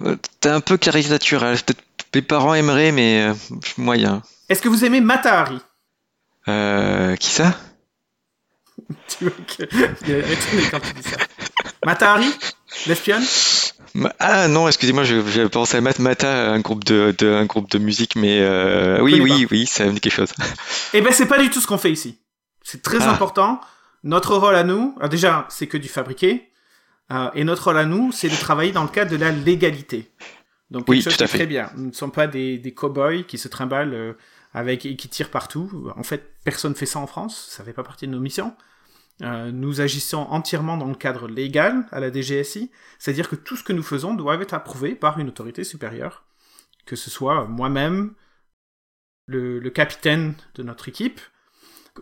euh, 0.00 0.16
T'es 0.40 0.48
un 0.48 0.62
peu 0.62 0.78
caricatural. 0.78 1.58
Peut-être 1.58 1.84
mes 2.14 2.22
parents 2.22 2.54
aimeraient, 2.54 2.90
mais 2.90 3.20
euh, 3.20 3.34
moyen. 3.76 4.22
Est-ce 4.48 4.62
que 4.62 4.68
vous 4.68 4.86
aimez 4.86 5.02
Matahari? 5.02 5.58
Euh. 6.48 7.16
Qui 7.16 7.28
ça? 7.28 7.54
Tu 9.08 9.24
vois 9.24 9.32
que. 9.46 9.62
Il 10.56 10.70
quand 10.70 10.80
tu 10.80 10.92
dis 10.94 11.02
ça. 11.02 11.16
Matahari 11.84 12.30
L'espionne 12.86 13.24
ah 14.18 14.48
non, 14.48 14.66
excusez-moi, 14.66 15.04
je, 15.04 15.46
pensé 15.46 15.76
à 15.76 15.80
Matmata, 15.80 16.50
un 16.50 16.58
groupe 16.58 16.82
de, 16.82 17.14
un 17.22 17.44
groupe 17.44 17.70
de 17.70 17.78
musique, 17.78 18.16
mais 18.16 18.40
euh, 18.40 19.00
oui, 19.00 19.20
oui, 19.20 19.46
oui, 19.50 19.66
ça 19.66 19.84
me 19.84 19.92
dit 19.92 20.00
quelque 20.00 20.14
chose. 20.14 20.32
Eh 20.94 21.00
ben, 21.00 21.12
c'est 21.12 21.26
pas 21.26 21.40
du 21.40 21.48
tout 21.48 21.60
ce 21.60 21.66
qu'on 21.68 21.78
fait 21.78 21.92
ici. 21.92 22.18
C'est 22.62 22.82
très 22.82 23.02
ah. 23.02 23.12
important. 23.12 23.60
Notre 24.02 24.36
rôle 24.36 24.56
à 24.56 24.64
nous, 24.64 24.96
déjà, 25.10 25.46
c'est 25.48 25.68
que 25.68 25.76
du 25.76 25.88
fabriqué, 25.88 26.50
euh, 27.12 27.30
et 27.34 27.44
notre 27.44 27.64
rôle 27.64 27.78
à 27.78 27.84
nous, 27.84 28.10
c'est 28.10 28.28
de 28.28 28.34
travailler 28.34 28.72
dans 28.72 28.82
le 28.82 28.88
cadre 28.88 29.12
de 29.12 29.16
la 29.16 29.30
légalité. 29.30 30.12
Donc, 30.70 30.86
quelque 30.86 31.02
chose 31.02 31.16
qui 31.16 31.22
est 31.22 31.28
très 31.28 31.46
bien. 31.46 31.70
Nous 31.76 31.86
ne 31.86 31.92
sommes 31.92 32.12
pas 32.12 32.26
des, 32.26 32.58
des 32.58 32.74
cow-boys 32.74 33.22
qui 33.28 33.38
se 33.38 33.46
trimballent 33.46 33.94
euh, 33.94 34.12
avec 34.52 34.86
et 34.86 34.96
qui 34.96 35.08
tirent 35.08 35.30
partout. 35.30 35.92
En 35.96 36.02
fait, 36.02 36.34
personne 36.44 36.74
fait 36.74 36.86
ça 36.86 36.98
en 36.98 37.06
France. 37.06 37.46
Ça 37.50 37.62
fait 37.62 37.72
pas 37.72 37.84
partie 37.84 38.06
de 38.06 38.12
nos 38.12 38.20
missions. 38.20 38.54
Euh, 39.22 39.52
nous 39.52 39.80
agissons 39.80 40.26
entièrement 40.30 40.76
dans 40.76 40.88
le 40.88 40.96
cadre 40.96 41.28
légal 41.28 41.86
à 41.92 42.00
la 42.00 42.12
DGSI, 42.12 42.70
c'est-à-dire 42.98 43.28
que 43.28 43.36
tout 43.36 43.56
ce 43.56 43.62
que 43.62 43.72
nous 43.72 43.82
faisons 43.82 44.14
doit 44.14 44.34
être 44.40 44.54
approuvé 44.54 44.96
par 44.96 45.18
une 45.20 45.28
autorité 45.28 45.62
supérieure, 45.62 46.24
que 46.84 46.96
ce 46.96 47.10
soit 47.10 47.44
moi-même, 47.44 48.14
le, 49.26 49.60
capitaine 49.70 50.34
de 50.56 50.62
notre 50.62 50.88
équipe, 50.88 51.20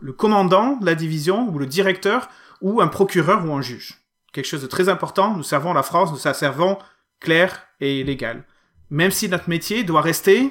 le 0.00 0.12
commandant 0.12 0.76
de 0.76 0.86
la 0.86 0.94
division, 0.94 1.48
ou 1.48 1.58
le 1.58 1.66
directeur, 1.66 2.28
ou 2.62 2.80
un 2.80 2.88
procureur 2.88 3.44
ou 3.46 3.52
un 3.52 3.60
juge. 3.60 3.98
Quelque 4.32 4.46
chose 4.46 4.62
de 4.62 4.66
très 4.66 4.88
important, 4.88 5.36
nous 5.36 5.42
servons 5.42 5.74
la 5.74 5.82
France, 5.82 6.10
nous 6.10 6.32
servons 6.32 6.78
clair 7.20 7.66
et 7.80 8.02
légal. 8.02 8.44
Même 8.88 9.10
si 9.10 9.28
notre 9.28 9.50
métier 9.50 9.84
doit 9.84 10.00
rester... 10.00 10.50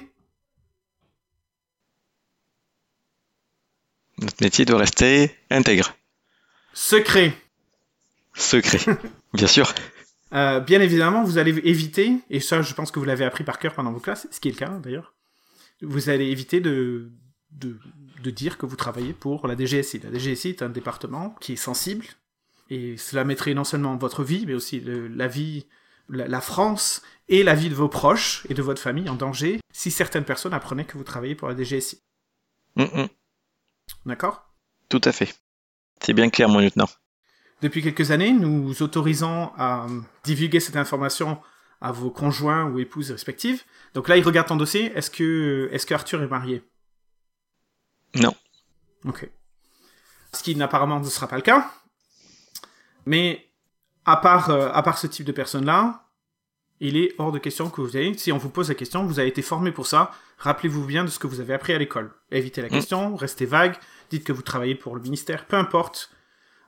Notre 4.20 4.44
métier 4.44 4.66
doit 4.66 4.78
rester 4.78 5.36
intègre. 5.50 5.96
Secret. 6.74 7.34
Secret, 8.34 8.80
bien 9.34 9.48
sûr. 9.48 9.74
Euh, 10.34 10.60
bien 10.62 10.80
évidemment, 10.82 11.24
vous 11.24 11.38
allez 11.38 11.52
éviter, 11.66 12.20
et 12.30 12.40
ça 12.40 12.62
je 12.62 12.74
pense 12.74 12.92
que 12.92 13.00
vous 13.00 13.06
l'avez 13.06 13.26
appris 13.26 13.44
par 13.44 13.60
cœur 13.60 13.74
pendant 13.74 13.92
vos 13.92 14.00
classes, 14.00 14.28
ce 14.32 14.40
qui 14.40 14.48
est 14.48 14.52
le 14.52 14.58
cas 14.58 14.70
d'ailleurs, 14.80 15.14
vous 15.82 16.10
allez 16.10 16.26
éviter 16.28 16.62
de, 16.62 17.12
de, 17.52 18.32
dire 18.32 18.58
que 18.58 18.66
vous 18.66 18.76
travaillez 18.76 19.14
pour 19.14 19.48
la 19.48 19.58
DGSI. 19.58 20.00
La 20.00 20.18
DGSI 20.18 20.50
est 20.50 20.62
un 20.62 20.70
département 20.70 21.36
qui 21.42 21.54
est 21.54 21.58
sensible, 21.58 22.06
et 22.70 22.96
cela 22.96 23.26
mettrait 23.26 23.54
non 23.54 23.66
seulement 23.66 23.98
votre 23.98 24.24
vie, 24.24 24.46
mais 24.46 24.54
aussi 24.54 24.82
la 24.82 25.28
vie, 25.28 25.66
la, 26.08 26.42
France 26.42 27.02
et 27.28 27.44
la 27.44 27.56
vie 27.56 27.70
de 27.70 27.76
vos 27.76 27.90
proches 27.90 28.46
et 28.50 28.54
de 28.54 28.62
votre 28.62 28.82
famille 28.82 29.10
en 29.10 29.16
danger 29.16 29.60
si 29.74 29.92
certaines 29.92 30.24
personnes 30.24 30.54
apprenaient 30.54 30.86
que 30.86 30.98
vous 30.98 31.04
travaillez 31.04 31.36
pour 31.36 31.50
la 31.50 31.56
DGSI. 31.56 32.02
Mm, 32.78 32.84
mm. 32.84 33.08
D'accord? 34.06 34.50
Tout 34.88 35.02
à 35.04 35.12
fait. 35.12 35.36
C'est 36.02 36.14
bien 36.14 36.30
clair, 36.30 36.50
mon 36.50 36.60
lieutenant. 36.60 36.90
Depuis 37.62 37.84
quelques 37.84 38.12
années, 38.12 38.34
nous 38.34 38.82
autorisons 38.82 39.52
à 39.58 39.86
divulguer 40.24 40.60
cette 40.60 40.76
information 40.76 41.40
à 41.80 41.92
vos 41.92 42.10
conjoints 42.10 42.66
ou 42.66 42.80
épouses 42.80 43.12
respectives. 43.12 43.64
Donc 43.94 44.08
là, 44.08 44.18
il 44.18 44.24
regarde 44.24 44.48
ton 44.48 44.56
dossier. 44.56 44.92
Est-ce 44.96 45.12
que, 45.12 45.70
est-ce 45.72 45.86
que 45.86 45.94
Arthur 45.94 46.22
est 46.22 46.28
marié? 46.28 46.64
Non. 48.16 48.36
Ok. 49.06 49.30
Ce 50.34 50.44
qui 50.44 50.62
apparemment 50.62 51.00
ne 51.00 51.06
sera 51.06 51.28
pas 51.28 51.36
le 51.36 51.42
cas. 51.42 51.72
Mais 53.06 53.48
à 54.06 54.18
part, 54.18 54.50
euh, 54.50 54.70
à 54.74 54.82
part 54.84 54.98
ce 54.98 55.08
type 55.08 55.26
de 55.26 55.32
personne-là, 55.32 56.08
il 56.80 56.98
est 56.98 57.14
hors 57.20 57.32
de 57.32 57.38
question 57.38 57.70
que 57.70 57.82
vous 57.82 57.96
ayez, 57.96 58.18
si 58.18 58.32
on 58.32 58.38
vous 58.38 58.50
pose 58.50 58.70
la 58.70 58.76
question, 58.76 59.06
vous 59.06 59.20
avez 59.20 59.28
été 59.30 59.44
formé 59.44 59.72
pour 59.72 59.86
ça, 59.86 60.12
rappelez-vous 60.40 60.84
bien 60.86 61.04
de 61.04 61.10
ce 61.10 61.20
que 61.20 61.28
vous 61.28 61.40
avez 61.40 61.54
appris 61.54 61.74
à 61.74 61.78
l'école. 61.78 62.12
Évitez 62.32 62.62
la 62.62 62.68
hmm. 62.68 62.72
question, 62.72 63.16
restez 63.16 63.46
vague, 63.46 63.76
dites 64.12 64.24
que 64.24 64.34
vous 64.34 64.42
travaillez 64.42 64.76
pour 64.76 64.96
le 64.96 65.02
ministère, 65.02 65.46
peu 65.46 65.56
importe. 65.56 66.12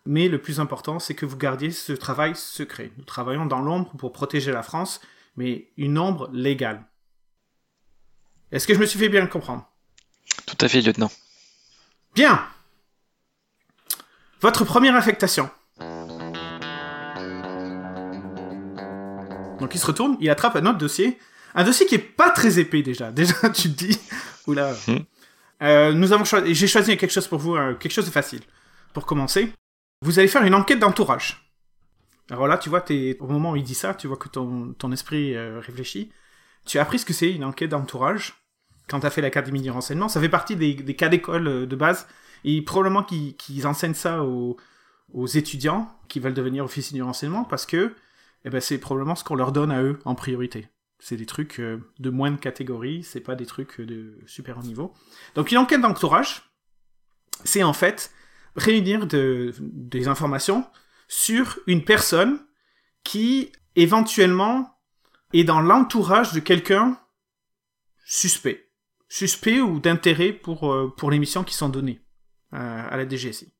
mais 0.06 0.28
le 0.28 0.42
plus 0.42 0.60
important, 0.60 1.00
c'est 1.00 1.16
que 1.16 1.26
vous 1.26 1.38
gardiez 1.38 1.72
ce 1.72 1.94
travail 1.94 2.36
secret. 2.36 2.92
Nous 2.98 3.06
travaillons 3.06 3.46
dans 3.46 3.62
l'ombre 3.62 3.92
pour 3.98 4.12
protéger 4.12 4.52
la 4.52 4.64
France, 4.64 5.00
mais 5.38 5.70
une 5.78 5.98
ombre 5.98 6.30
légale. 6.34 6.86
Est-ce 8.52 8.68
que 8.68 8.74
je 8.74 8.80
me 8.80 8.86
suis 8.86 9.00
fait 9.00 9.08
bien 9.08 9.26
comprendre? 9.28 9.66
Tout 10.46 10.58
à 10.60 10.68
fait, 10.68 10.82
lieutenant. 10.82 11.10
Bien 12.16 12.46
Votre 14.42 14.66
première 14.66 14.96
affectation. 14.96 15.50
Donc 19.60 19.74
il 19.74 19.80
se 19.80 19.86
retourne, 19.86 20.18
il 20.20 20.30
attrape 20.30 20.58
un 20.58 20.66
autre 20.66 20.78
dossier. 20.78 21.18
Un 21.56 21.64
dossier 21.64 21.86
qui 21.86 21.96
est 21.96 22.00
pas 22.00 22.30
très 22.30 22.60
épais 22.60 22.82
déjà. 22.82 23.12
Déjà, 23.20 23.50
tu 23.50 23.72
te 23.72 23.86
dis, 23.86 24.00
oula. 24.48 24.76
Euh, 25.64 25.94
nous 25.94 26.12
avons 26.12 26.26
choisi, 26.26 26.54
j'ai 26.54 26.68
choisi 26.68 26.98
quelque 26.98 27.12
chose 27.12 27.28
pour 27.28 27.40
vous, 27.40 27.56
euh, 27.56 27.74
quelque 27.76 27.92
chose 27.92 28.06
de 28.06 28.12
facile. 28.12 28.42
Pour 28.94 29.06
commencer, 29.06 29.52
vous 30.02 30.20
allez 30.20 30.28
faire 30.28 30.44
une 30.44 30.54
enquête 30.56 30.80
d'entourage. 30.80 31.50
Alors 32.30 32.48
là, 32.48 32.58
tu 32.58 32.70
vois, 32.70 32.84
au 33.20 33.28
moment 33.28 33.52
où 33.52 33.56
il 33.56 33.64
dit 33.64 33.76
ça, 33.76 33.94
tu 33.94 34.08
vois 34.08 34.18
que 34.18 34.28
ton, 34.28 34.92
esprit 34.92 35.36
euh, 35.36 35.60
réfléchit. 35.60 36.12
Tu 36.66 36.80
as 36.80 36.82
appris 36.82 37.00
ce 37.00 37.06
que 37.06 37.14
c'est 37.14 37.32
une 37.32 37.44
enquête 37.44 37.70
d'entourage 37.70 38.34
quand 38.88 39.00
tu 39.00 39.06
as 39.06 39.10
fait 39.10 39.22
l'Académie 39.22 39.62
du 39.62 39.72
renseignement. 39.72 40.10
Ça 40.10 40.20
fait 40.20 40.30
partie 40.30 40.56
des, 40.56 40.76
cas 40.96 41.10
d'école 41.10 41.68
de 41.68 41.76
base. 41.76 42.08
Et 42.44 42.62
probablement 42.62 43.04
qu'ils, 43.04 43.68
enseignent 43.68 43.94
ça 43.94 44.24
aux, 44.24 44.58
aux 45.14 45.28
étudiants 45.28 45.90
qui 46.10 46.20
veulent 46.20 46.34
devenir 46.34 46.66
officiers 46.66 46.96
du 46.96 47.04
renseignement 47.04 47.46
parce 47.46 47.66
que 47.66 47.96
eh 48.46 48.50
ben, 48.50 48.60
c'est 48.60 48.78
probablement 48.78 49.16
ce 49.16 49.24
qu'on 49.24 49.36
leur 49.36 49.52
donne 49.52 49.72
à 49.72 49.82
eux 49.82 50.00
en 50.04 50.16
priorité. 50.16 50.68
C'est 51.06 51.18
des 51.18 51.26
trucs 51.26 51.60
euh, 51.60 51.80
de 52.00 52.10
moindre 52.10 52.40
catégorie, 52.40 53.04
c'est 53.04 53.20
pas 53.20 53.36
des 53.36 53.46
trucs 53.46 53.82
de 53.82 54.18
super 54.26 54.58
haut 54.58 54.64
niveau. 54.64 54.94
Donc 55.36 55.52
une 55.52 55.58
enquête 55.58 55.82
d'entourage, 55.82 56.44
c'est 57.44 57.62
en 57.62 57.74
fait 57.74 58.14
réunir 58.56 59.06
de- 59.06 59.54
des 59.60 60.08
informations 60.08 60.66
sur 61.10 61.60
une 61.68 61.84
personne 61.84 62.40
qui 63.04 63.52
éventuellement 63.76 64.80
est 65.34 65.44
dans 65.44 65.60
l'entourage 65.60 66.32
de 66.32 66.40
quelqu'un 66.40 66.98
suspect. 68.06 68.70
Suspect 69.10 69.60
ou 69.60 69.82
d'intérêt 69.82 70.32
pour, 70.32 70.72
euh, 70.72 70.94
pour 70.96 71.12
les 71.12 71.20
missions 71.20 71.44
qui 71.44 71.54
sont 71.54 71.68
données 71.68 72.00
euh, 72.54 72.88
à 72.90 72.96
la 72.96 73.06
DGSI. 73.08 73.52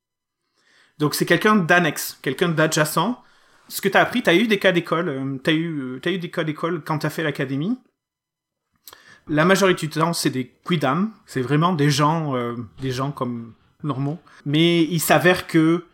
Donc 0.96 1.14
c'est 1.14 1.26
quelqu'un 1.26 1.56
d'annexe, 1.56 2.18
quelqu'un 2.22 2.48
d'adjacent. 2.48 3.22
Ce 3.68 3.80
que 3.80 3.88
tu 3.88 3.96
as 3.96 4.00
appris, 4.00 4.22
tu 4.22 4.30
as 4.30 4.34
eu 4.34 4.46
des 4.46 4.58
cas 4.58 4.72
d'école, 4.72 5.08
euh, 5.08 5.38
tu 5.42 5.50
as, 5.50 5.52
eu, 5.54 5.80
euh, 5.80 6.00
t'as 6.00 6.10
eu 6.10 6.18
des 6.18 6.30
cas 6.30 6.44
d'école 6.44 6.82
quand 6.84 6.98
tu 6.98 7.06
as 7.06 7.10
fait 7.10 7.22
l'académie. 7.22 7.78
La 9.26 9.44
majorité 9.44 9.86
du 9.86 9.92
temps, 9.98 10.12
c'est 10.12 10.30
des 10.30 10.52
quidam, 10.66 11.12
c'est 11.24 11.40
vraiment 11.40 11.72
des 11.72 11.90
gens, 11.90 12.36
euh, 12.36 12.56
des 12.80 12.90
gens 12.90 13.10
comme 13.10 13.54
normaux. 13.82 14.18
Mais 14.44 14.82
il 14.82 15.00
s'avère 15.00 15.46
que 15.46 15.86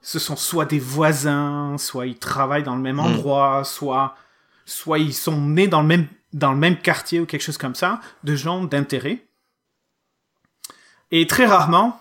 ce 0.00 0.18
sont 0.18 0.36
soit 0.36 0.64
des 0.64 0.78
voisins, 0.78 1.76
soit 1.78 2.06
ils 2.06 2.18
travaillent 2.18 2.62
dans 2.62 2.76
le 2.76 2.82
même 2.82 3.00
endroit, 3.00 3.64
soit, 3.64 4.16
soit 4.64 4.98
ils 4.98 5.12
sont 5.12 5.40
nés 5.40 5.68
dans 5.68 5.82
le 5.82 5.88
même, 5.88 6.06
dans 6.32 6.52
le 6.52 6.58
même 6.58 6.78
quartier 6.78 7.20
ou 7.20 7.26
quelque 7.26 7.42
chose 7.42 7.58
comme 7.58 7.74
ça, 7.74 8.00
de 8.24 8.34
gens 8.36 8.64
d'intérêt. 8.64 9.26
Et 11.10 11.26
très 11.26 11.44
rarement, 11.44 12.00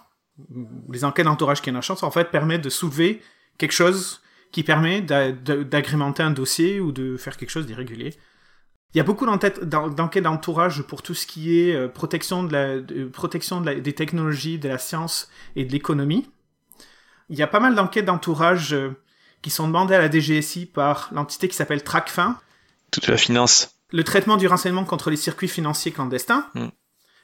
les 0.89 1.03
enquêtes 1.03 1.25
d'entourage 1.25 1.61
qui 1.61 1.71
en 1.71 1.75
a 1.75 1.81
chance, 1.81 2.03
en 2.03 2.11
fait, 2.11 2.31
permettent 2.31 2.63
de 2.63 2.69
soulever 2.69 3.21
quelque 3.57 3.71
chose 3.71 4.21
qui 4.55 4.63
permet 4.63 5.01
d'a- 5.01 5.33
d'a- 5.33 5.65
d'agrémenter 5.65 6.23
un 6.23 6.31
dossier 6.31 6.79
ou 6.79 6.93
de 6.93 7.17
faire 7.17 7.35
quelque 7.35 7.49
chose 7.49 7.65
d'irrégulier. 7.65 8.13
Il 8.93 8.97
y 8.97 9.01
a 9.01 9.03
beaucoup 9.03 9.25
d'enquêtes 9.25 9.61
d'en- 9.65 9.89
d'enquêtes 9.89 10.23
d'entourage 10.23 10.81
pour 10.83 11.01
tout 11.01 11.13
ce 11.13 11.27
qui 11.27 11.59
est 11.59 11.75
euh, 11.75 11.89
protection, 11.89 12.41
de 12.45 12.53
la, 12.53 12.79
de- 12.79 13.03
protection 13.03 13.59
de 13.59 13.65
la- 13.65 13.75
des 13.81 13.91
technologies, 13.91 14.57
de 14.57 14.69
la 14.69 14.77
science 14.77 15.29
et 15.57 15.65
de 15.65 15.71
l'économie. 15.73 16.29
Il 17.27 17.37
y 17.37 17.43
a 17.43 17.47
pas 17.47 17.59
mal 17.59 17.75
d'enquêtes 17.75 18.05
d'entourage 18.05 18.73
euh, 18.73 18.95
qui 19.41 19.49
sont 19.49 19.67
demandées 19.67 19.93
à 19.95 19.99
la 19.99 20.09
DGSI 20.09 20.67
par 20.67 21.09
l'entité 21.11 21.49
qui 21.49 21.55
s'appelle 21.57 21.83
TRACFIN, 21.83 22.39
Toute 22.91 23.07
la 23.07 23.17
finance. 23.17 23.75
le 23.91 24.05
traitement 24.05 24.37
du 24.37 24.47
renseignement 24.47 24.85
contre 24.85 25.09
les 25.09 25.17
circuits 25.17 25.49
financiers 25.49 25.91
clandestins, 25.91 26.47
Mm. 26.55 26.67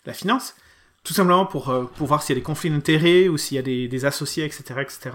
la 0.06 0.14
finance, 0.14 0.54
tout 1.06 1.14
simplement 1.14 1.46
pour, 1.46 1.70
euh, 1.70 1.86
pour 1.96 2.08
voir 2.08 2.24
s'il 2.24 2.36
y 2.36 2.38
a 2.38 2.42
des 2.42 2.44
conflits 2.44 2.72
d'intérêts 2.72 3.30
ou 3.30 3.38
s'il 3.38 3.56
y 3.56 3.60
a 3.60 3.64
des, 3.64 3.88
des 3.88 4.04
associés, 4.04 4.44
etc., 4.44 4.64
etc. 4.82 5.12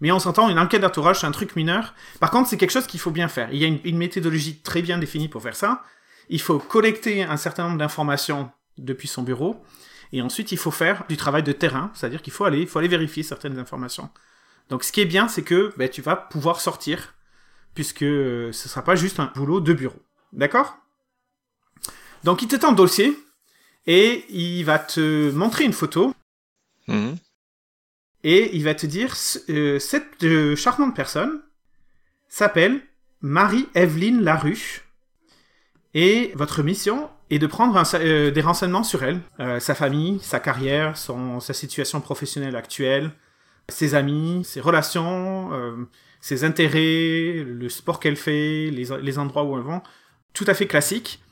Mais 0.00 0.12
on 0.12 0.18
s'entend, 0.18 0.48
une 0.50 0.58
enquête 0.58 0.82
d'entourage, 0.82 1.20
c'est 1.20 1.26
un 1.26 1.32
truc 1.32 1.56
mineur. 1.56 1.94
Par 2.20 2.30
contre, 2.30 2.48
c'est 2.48 2.56
quelque 2.56 2.70
chose 2.70 2.86
qu'il 2.86 3.00
faut 3.00 3.10
bien 3.10 3.28
faire. 3.28 3.48
Il 3.52 3.58
y 3.58 3.64
a 3.64 3.68
une, 3.68 3.96
méthodologie 3.96 4.58
très 4.58 4.82
bien 4.82 4.98
définie 4.98 5.28
pour 5.28 5.42
faire 5.42 5.56
ça. 5.56 5.82
Il 6.28 6.40
faut 6.40 6.58
collecter 6.58 7.22
un 7.22 7.36
certain 7.36 7.64
nombre 7.64 7.78
d'informations 7.78 8.50
depuis 8.76 9.08
son 9.08 9.22
bureau. 9.22 9.64
Et 10.12 10.20
ensuite, 10.20 10.52
il 10.52 10.58
faut 10.58 10.70
faire 10.70 11.04
du 11.08 11.16
travail 11.16 11.42
de 11.42 11.52
terrain, 11.52 11.90
c'est-à-dire 11.94 12.22
qu'il 12.22 12.32
faut 12.32 12.44
aller, 12.44 12.66
vérifier 12.88 13.22
certaines 13.22 13.58
informations. 13.58 14.10
Donc, 14.68 14.84
ce 14.84 14.92
qui 14.92 15.00
est 15.00 15.06
bien, 15.06 15.28
c'est 15.28 15.42
que 15.42 15.72
ben, 15.76 15.88
tu 15.88 16.02
vas 16.02 16.16
pouvoir 16.16 16.60
sortir, 16.60 17.14
puisque 17.74 18.02
euh, 18.02 18.52
ce 18.52 18.68
sera 18.68 18.82
pas 18.82 18.96
juste 18.96 19.18
un 19.18 19.32
boulot 19.34 19.60
de 19.60 19.72
bureau. 19.72 20.02
D'accord? 20.32 20.76
Donc, 22.22 22.42
il 22.42 22.48
te 22.48 22.56
tend 22.56 22.70
le 22.70 22.76
dossier 22.76 23.16
et 23.86 24.26
il 24.28 24.64
va 24.64 24.78
te 24.78 25.30
montrer 25.30 25.64
une 25.64 25.72
photo 25.72 26.14
Mhm. 26.88 27.16
Et 28.26 28.56
il 28.56 28.64
va 28.64 28.74
te 28.74 28.86
dire 28.86 29.14
euh, 29.50 29.78
cette 29.78 30.24
euh, 30.24 30.56
charmante 30.56 30.96
personne 30.96 31.42
s'appelle 32.26 32.80
Marie-Evelyne 33.20 34.20
Larue 34.20 34.82
et 35.94 36.32
votre 36.34 36.64
mission 36.64 37.08
est 37.30 37.38
de 37.38 37.46
prendre 37.46 37.80
euh, 37.94 38.32
des 38.32 38.40
renseignements 38.40 38.82
sur 38.82 39.04
elle, 39.04 39.20
sa 39.60 39.76
famille, 39.76 40.18
sa 40.20 40.40
carrière, 40.40 40.96
son, 40.96 41.38
sa 41.38 41.54
situation 41.54 42.00
professionnelle 42.00 42.56
actuelle, 42.56 43.12
ses 43.68 43.94
amis, 43.94 44.42
ses 44.44 44.60
relations, 44.60 45.50
ses 46.20 46.42
intérêts, 46.42 47.44
le 47.46 47.68
sport 47.68 48.00
qu'elle 48.00 48.16
fait, 48.16 48.70
les, 48.70 48.86
les 49.02 49.18
endroits 49.18 49.44
où 49.44 49.56
elle 49.56 49.64
va. 49.64 49.82
Tout 50.34 50.44
à 50.48 50.54
fait 50.54 50.66
classique. 50.66 51.22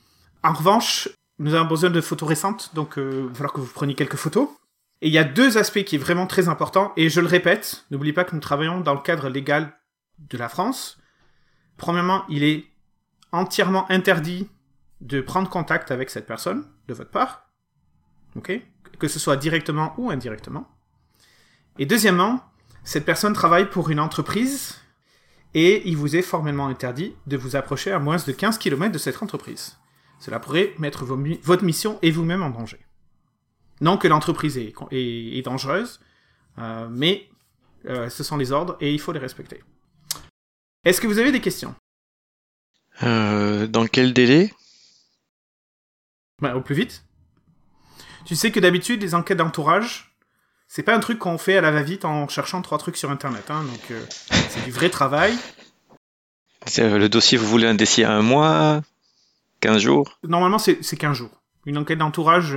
En 0.42 0.52
revanche, 0.52 1.08
nous 1.38 1.54
avons 1.54 1.68
besoin 1.68 1.90
de 1.90 2.00
photos 2.00 2.28
récentes, 2.28 2.70
donc 2.74 2.94
il 2.96 3.02
va 3.02 3.34
falloir 3.34 3.52
que 3.52 3.60
vous 3.60 3.72
preniez 3.72 3.94
quelques 3.94 4.16
photos. 4.16 4.48
Et 5.04 5.08
il 5.08 5.12
y 5.12 5.18
a 5.18 5.24
deux 5.24 5.58
aspects 5.58 5.84
qui 5.84 5.96
est 5.96 5.98
vraiment 5.98 6.26
très 6.26 6.48
important, 6.48 6.94
et 6.96 7.10
je 7.10 7.20
le 7.20 7.26
répète, 7.26 7.84
n'oubliez 7.90 8.14
pas 8.14 8.24
que 8.24 8.34
nous 8.34 8.40
travaillons 8.40 8.80
dans 8.80 8.94
le 8.94 9.02
cadre 9.02 9.28
légal 9.28 9.76
de 10.18 10.38
la 10.38 10.48
France. 10.48 10.98
Premièrement, 11.76 12.24
il 12.30 12.42
est 12.42 12.64
entièrement 13.30 13.84
interdit 13.90 14.48
de 15.02 15.20
prendre 15.20 15.50
contact 15.50 15.90
avec 15.90 16.08
cette 16.08 16.26
personne, 16.26 16.66
de 16.88 16.94
votre 16.94 17.10
part. 17.10 17.50
Ok 18.34 18.58
Que 18.98 19.06
ce 19.06 19.18
soit 19.18 19.36
directement 19.36 19.92
ou 19.98 20.08
indirectement. 20.08 20.66
Et 21.78 21.84
deuxièmement, 21.84 22.42
cette 22.82 23.04
personne 23.04 23.34
travaille 23.34 23.68
pour 23.68 23.90
une 23.90 24.00
entreprise, 24.00 24.80
et 25.52 25.86
il 25.86 25.98
vous 25.98 26.16
est 26.16 26.22
formellement 26.22 26.68
interdit 26.68 27.14
de 27.26 27.36
vous 27.36 27.56
approcher 27.56 27.92
à 27.92 27.98
moins 27.98 28.16
de 28.16 28.32
15 28.32 28.56
km 28.56 28.90
de 28.90 28.96
cette 28.96 29.22
entreprise. 29.22 29.76
Cela 30.18 30.40
pourrait 30.40 30.72
mettre 30.78 31.04
votre 31.04 31.64
mission 31.64 31.98
et 32.00 32.10
vous-même 32.10 32.42
en 32.42 32.48
danger. 32.48 32.80
Non 33.84 33.98
que 33.98 34.08
l'entreprise 34.08 34.56
est, 34.58 34.72
est- 34.92 35.38
est 35.38 35.42
dangereuse, 35.42 36.00
euh, 36.58 36.88
mais 36.90 37.28
euh, 37.86 38.08
ce 38.08 38.24
sont 38.24 38.38
les 38.38 38.50
ordres 38.50 38.76
et 38.80 38.92
il 38.94 38.98
faut 38.98 39.12
les 39.12 39.20
respecter. 39.20 39.62
Est-ce 40.84 41.00
que 41.02 41.06
vous 41.06 41.18
avez 41.18 41.32
des 41.32 41.40
questions? 41.42 41.74
Euh, 43.02 43.66
dans 43.66 43.86
quel 43.86 44.12
délai? 44.14 44.52
Bah, 46.40 46.56
Au 46.56 46.60
plus 46.62 46.74
vite. 46.74 47.04
Tu 48.24 48.36
sais 48.36 48.50
que 48.50 48.58
d'habitude, 48.60 49.02
les 49.02 49.14
enquêtes 49.14 49.36
d'entourage, 49.38 50.16
c'est 50.66 50.82
pas 50.82 50.94
un 50.96 51.00
truc 51.00 51.18
qu'on 51.18 51.36
fait 51.36 51.58
à 51.58 51.60
la 51.60 51.70
va-vite 51.70 52.06
en 52.06 52.26
cherchant 52.26 52.62
trois 52.62 52.78
trucs 52.78 52.96
sur 52.96 53.10
Internet. 53.10 53.50
Hein, 53.50 53.64
donc, 53.64 53.92
c'est 54.48 54.64
du 54.64 54.70
vrai 54.70 54.88
travail. 54.88 55.36
Le 56.78 57.08
dossier, 57.08 57.36
vous 57.36 57.46
voulez 57.46 57.66
un 57.66 57.74
dossier 57.74 58.04
à 58.04 58.12
un 58.12 58.22
mois? 58.22 58.80
15 59.60 59.82
jours? 59.82 60.18
Normalement, 60.26 60.58
c'est 60.58 60.82
c'est 60.82 60.96
15 60.96 61.16
jours. 61.18 61.42
Une 61.66 61.76
enquête 61.78 61.98
d'entourage, 61.98 62.56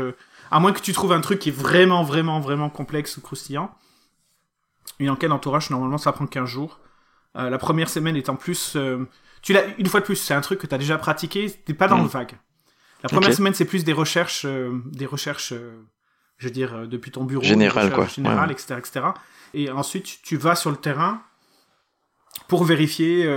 à 0.51 0.59
moins 0.59 0.71
que 0.73 0.79
tu 0.81 0.93
trouves 0.93 1.11
un 1.11 1.21
truc 1.21 1.39
qui 1.39 1.49
est 1.49 1.51
vraiment, 1.51 2.03
vraiment, 2.03 2.39
vraiment 2.39 2.69
complexe 2.69 3.17
ou 3.17 3.21
croustillant. 3.21 3.73
Une 4.99 5.09
enquête 5.09 5.29
d'entourage, 5.29 5.69
normalement, 5.69 5.97
ça 5.97 6.11
prend 6.11 6.25
15 6.27 6.47
jours. 6.47 6.79
Euh, 7.35 7.49
la 7.49 7.57
première 7.57 7.89
semaine 7.89 8.15
étant 8.15 8.35
plus... 8.35 8.75
euh, 8.75 9.05
tu 9.41 9.53
l'as, 9.53 9.63
une 9.77 9.85
fois 9.87 9.99
de 9.99 10.05
plus, 10.05 10.15
c'est 10.15 10.33
un 10.33 10.41
truc 10.41 10.59
que 10.59 10.67
tu 10.67 10.73
as 10.73 10.77
déjà 10.77 10.97
pratiqué, 10.97 11.51
t'es 11.51 11.73
pas 11.73 11.87
dans 11.87 11.97
Mm. 11.99 12.03
le 12.03 12.07
vague. 12.07 12.31
La 13.03 13.09
première 13.09 13.33
semaine, 13.33 13.53
c'est 13.53 13.65
plus 13.65 13.83
des 13.83 13.93
recherches, 13.93 14.45
euh, 14.45 14.71
des 14.85 15.05
recherches, 15.05 15.53
je 16.37 16.45
veux 16.47 16.51
dire, 16.53 16.87
depuis 16.87 17.11
ton 17.11 17.25
bureau. 17.25 17.41
recherches 17.43 17.93
quoi. 17.93 18.07
Générales, 18.07 18.47
Ouais. 18.49 18.53
etc., 18.53 18.75
etc. 18.79 19.05
Et 19.53 19.69
ensuite, 19.69 20.19
tu- 20.23 20.37
vas 20.37 20.55
sur 20.55 20.71
le 20.71 20.77
terrain 20.77 21.21
pour 22.47 22.63
vérifier 22.63 23.29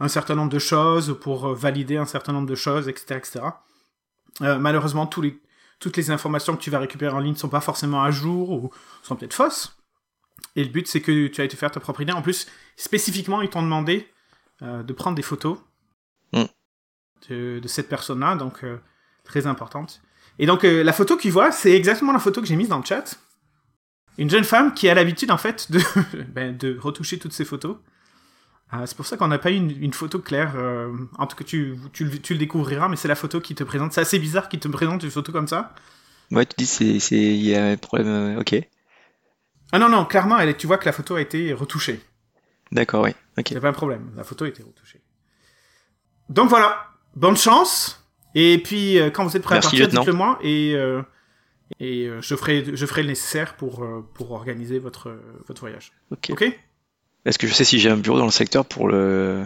un 0.00 0.08
certain 0.08 0.34
nombre 0.34 0.50
de 0.52 0.58
choses, 0.58 1.18
pour 1.20 1.54
valider 1.54 1.96
un 1.96 2.04
certain 2.06 2.32
nombre 2.32 2.46
de 2.48 2.54
choses, 2.54 2.86
etc., 2.88 3.14
etc. 3.16 3.40
Malheureusement, 4.40 5.06
tous 5.06 5.22
les, 5.22 5.40
toutes 5.78 5.96
les 5.96 6.10
informations 6.10 6.56
que 6.56 6.62
tu 6.62 6.70
vas 6.70 6.78
récupérer 6.78 7.14
en 7.14 7.20
ligne 7.20 7.36
sont 7.36 7.48
pas 7.48 7.60
forcément 7.60 8.02
à 8.02 8.10
jour 8.10 8.50
ou 8.50 8.70
sont 9.02 9.16
peut-être 9.16 9.34
fausses. 9.34 9.76
Et 10.56 10.64
le 10.64 10.70
but, 10.70 10.86
c'est 10.86 11.00
que 11.00 11.26
tu 11.28 11.40
ailles 11.40 11.48
te 11.48 11.56
faire 11.56 11.70
ta 11.70 11.80
propre 11.80 12.00
idée. 12.00 12.12
En 12.12 12.22
plus, 12.22 12.46
spécifiquement, 12.76 13.42
ils 13.42 13.48
t'ont 13.48 13.62
demandé 13.62 14.08
euh, 14.62 14.82
de 14.82 14.92
prendre 14.92 15.16
des 15.16 15.22
photos 15.22 15.58
Mm. 16.32 16.44
de, 17.28 17.58
de 17.60 17.68
cette 17.68 17.88
personne-là, 17.88 18.36
donc 18.36 18.64
euh, 18.64 18.78
très 19.24 19.46
importante. 19.46 20.00
Et 20.38 20.46
donc, 20.46 20.64
euh, 20.64 20.84
la 20.84 20.92
photo 20.92 21.16
qu'ils 21.16 21.32
voient, 21.32 21.50
c'est 21.52 21.72
exactement 21.72 22.12
la 22.12 22.18
photo 22.18 22.40
que 22.40 22.46
j'ai 22.46 22.56
mise 22.56 22.68
dans 22.68 22.78
le 22.78 22.84
chat. 22.84 23.18
Une 24.18 24.30
jeune 24.30 24.44
femme 24.44 24.74
qui 24.74 24.88
a 24.88 24.94
l'habitude, 24.94 25.30
en 25.30 25.38
fait, 25.38 25.70
de, 25.70 25.80
ben, 26.28 26.56
de 26.56 26.76
retoucher 26.78 27.18
toutes 27.18 27.32
ses 27.32 27.44
photos. 27.44 27.76
Ah, 28.70 28.86
c'est 28.86 28.96
pour 28.96 29.06
ça 29.06 29.16
qu'on 29.16 29.28
n'a 29.28 29.38
pas 29.38 29.50
eu 29.50 29.56
une, 29.56 29.92
photo 29.94 30.18
claire. 30.18 30.52
Euh, 30.56 30.92
en 31.16 31.26
tout 31.26 31.36
cas, 31.36 31.44
tu, 31.44 31.78
tu, 31.92 32.04
le 32.04 32.38
découvriras, 32.38 32.88
mais 32.88 32.96
c'est 32.96 33.08
la 33.08 33.14
photo 33.14 33.40
qui 33.40 33.54
te 33.54 33.64
présente. 33.64 33.94
C'est 33.94 34.02
assez 34.02 34.18
bizarre 34.18 34.48
qu'il 34.48 34.60
te 34.60 34.68
présente 34.68 35.02
une 35.02 35.10
photo 35.10 35.32
comme 35.32 35.48
ça. 35.48 35.74
Ouais, 36.30 36.44
tu 36.44 36.54
dis 36.58 36.66
c'est 36.66 36.98
c'est 36.98 37.16
il 37.16 37.42
y 37.42 37.54
a 37.54 37.64
un 37.64 37.76
problème. 37.78 38.08
Euh, 38.08 38.40
ok. 38.40 38.60
Ah 39.72 39.78
non 39.78 39.88
non, 39.88 40.04
clairement, 40.04 40.38
elle, 40.38 40.54
tu 40.56 40.66
vois 40.66 40.76
que 40.76 40.84
la 40.84 40.92
photo 40.92 41.14
a 41.14 41.20
été 41.22 41.54
retouchée. 41.54 42.00
D'accord, 42.70 43.04
oui. 43.04 43.10
Ok. 43.38 43.46
C'est 43.48 43.60
pas 43.60 43.70
un 43.70 43.72
problème. 43.72 44.10
La 44.16 44.24
photo 44.24 44.44
a 44.44 44.48
été 44.48 44.62
retouchée. 44.62 45.00
Donc 46.28 46.50
voilà. 46.50 46.88
Bonne 47.16 47.36
chance. 47.38 48.04
Et 48.34 48.58
puis 48.62 48.98
euh, 48.98 49.08
quand 49.08 49.24
vous 49.24 49.34
êtes 49.34 49.42
prêt 49.42 49.56
à 49.56 49.60
partir, 49.60 49.88
dites-le 49.88 50.12
moi 50.12 50.38
et 50.42 50.76
et 51.80 52.10
je 52.20 52.34
ferai 52.34 52.76
je 52.76 52.86
ferai 52.86 53.02
le 53.02 53.08
nécessaire 53.08 53.56
pour 53.56 53.86
pour 54.12 54.32
organiser 54.32 54.78
votre 54.78 55.18
votre 55.46 55.60
voyage. 55.60 55.92
Ok. 56.10 56.28
Ok? 56.32 56.58
Est-ce 57.24 57.38
que 57.38 57.46
je 57.46 57.54
sais 57.54 57.64
si 57.64 57.78
j'ai 57.78 57.90
un 57.90 57.96
bureau 57.96 58.18
dans 58.18 58.24
le 58.24 58.30
secteur 58.30 58.64
pour 58.64 58.88
le. 58.88 59.44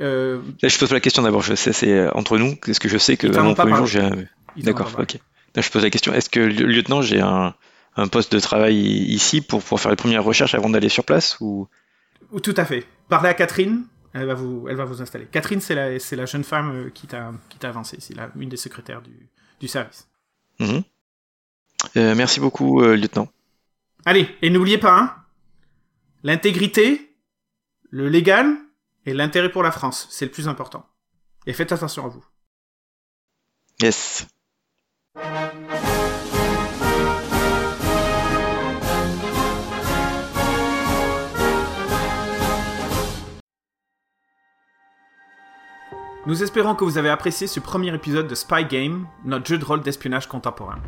Euh... 0.00 0.40
Là, 0.62 0.68
je 0.68 0.78
pose 0.78 0.92
la 0.92 1.00
question 1.00 1.22
d'abord. 1.22 1.42
Je 1.42 1.54
sais, 1.54 1.72
c'est 1.72 2.08
entre 2.10 2.38
nous. 2.38 2.56
Est-ce 2.66 2.80
que 2.80 2.88
je 2.88 2.98
sais 2.98 3.16
que 3.16 3.26
mon 3.26 3.54
premier 3.54 3.76
jour, 3.76 3.86
j'ai 3.86 4.00
un. 4.00 4.12
D'accord, 4.56 4.90
ok. 4.98 5.18
Là, 5.54 5.62
je 5.62 5.70
pose 5.70 5.82
la 5.82 5.90
question. 5.90 6.12
Est-ce 6.14 6.30
que 6.30 6.40
lieutenant, 6.40 7.02
j'ai 7.02 7.20
un, 7.20 7.54
un, 7.96 8.08
poste 8.08 8.32
de 8.32 8.40
travail 8.40 8.76
ici 8.76 9.40
pour 9.40 9.60
pouvoir 9.60 9.80
faire 9.80 9.90
les 9.90 9.96
premières 9.96 10.24
recherches 10.24 10.54
avant 10.54 10.70
d'aller 10.70 10.88
sur 10.88 11.04
place 11.04 11.36
ou? 11.40 11.68
Tout 12.42 12.54
à 12.56 12.64
fait. 12.64 12.86
Parlez 13.08 13.28
à 13.28 13.34
Catherine. 13.34 13.84
Elle 14.14 14.26
va 14.26 14.34
vous, 14.34 14.66
elle 14.68 14.76
va 14.76 14.84
vous 14.84 15.00
installer. 15.00 15.26
Catherine, 15.30 15.60
c'est 15.60 15.74
la, 15.74 15.98
c'est 15.98 16.16
la 16.16 16.26
jeune 16.26 16.44
femme 16.44 16.70
euh, 16.70 16.90
qui 16.90 17.06
t'a, 17.06 17.32
avancé. 17.62 17.96
C'est 18.00 18.14
une 18.36 18.48
des 18.48 18.58
secrétaires 18.58 19.00
du, 19.00 19.28
du 19.60 19.68
service. 19.68 20.06
Mhm. 20.60 20.82
Euh, 21.96 22.14
merci 22.14 22.38
beaucoup, 22.38 22.82
euh, 22.82 22.94
lieutenant. 22.94 23.28
Allez, 24.04 24.28
et 24.42 24.50
n'oubliez 24.50 24.78
pas, 24.78 24.98
hein, 24.98 25.14
l'intégrité, 26.22 27.16
le 27.90 28.08
légal 28.08 28.56
et 29.06 29.14
l'intérêt 29.14 29.50
pour 29.50 29.62
la 29.62 29.72
France. 29.72 30.06
C'est 30.10 30.24
le 30.24 30.30
plus 30.30 30.48
important. 30.48 30.86
Et 31.46 31.52
faites 31.52 31.72
attention 31.72 32.04
à 32.04 32.08
vous. 32.08 32.24
Yes. 33.82 34.26
Nous 46.24 46.44
espérons 46.44 46.76
que 46.76 46.84
vous 46.84 46.98
avez 46.98 47.08
apprécié 47.08 47.48
ce 47.48 47.58
premier 47.58 47.92
épisode 47.92 48.28
de 48.28 48.36
Spy 48.36 48.64
Game, 48.64 49.08
notre 49.24 49.46
jeu 49.46 49.58
de 49.58 49.64
rôle 49.64 49.80
d'espionnage 49.80 50.28
contemporain. 50.28 50.80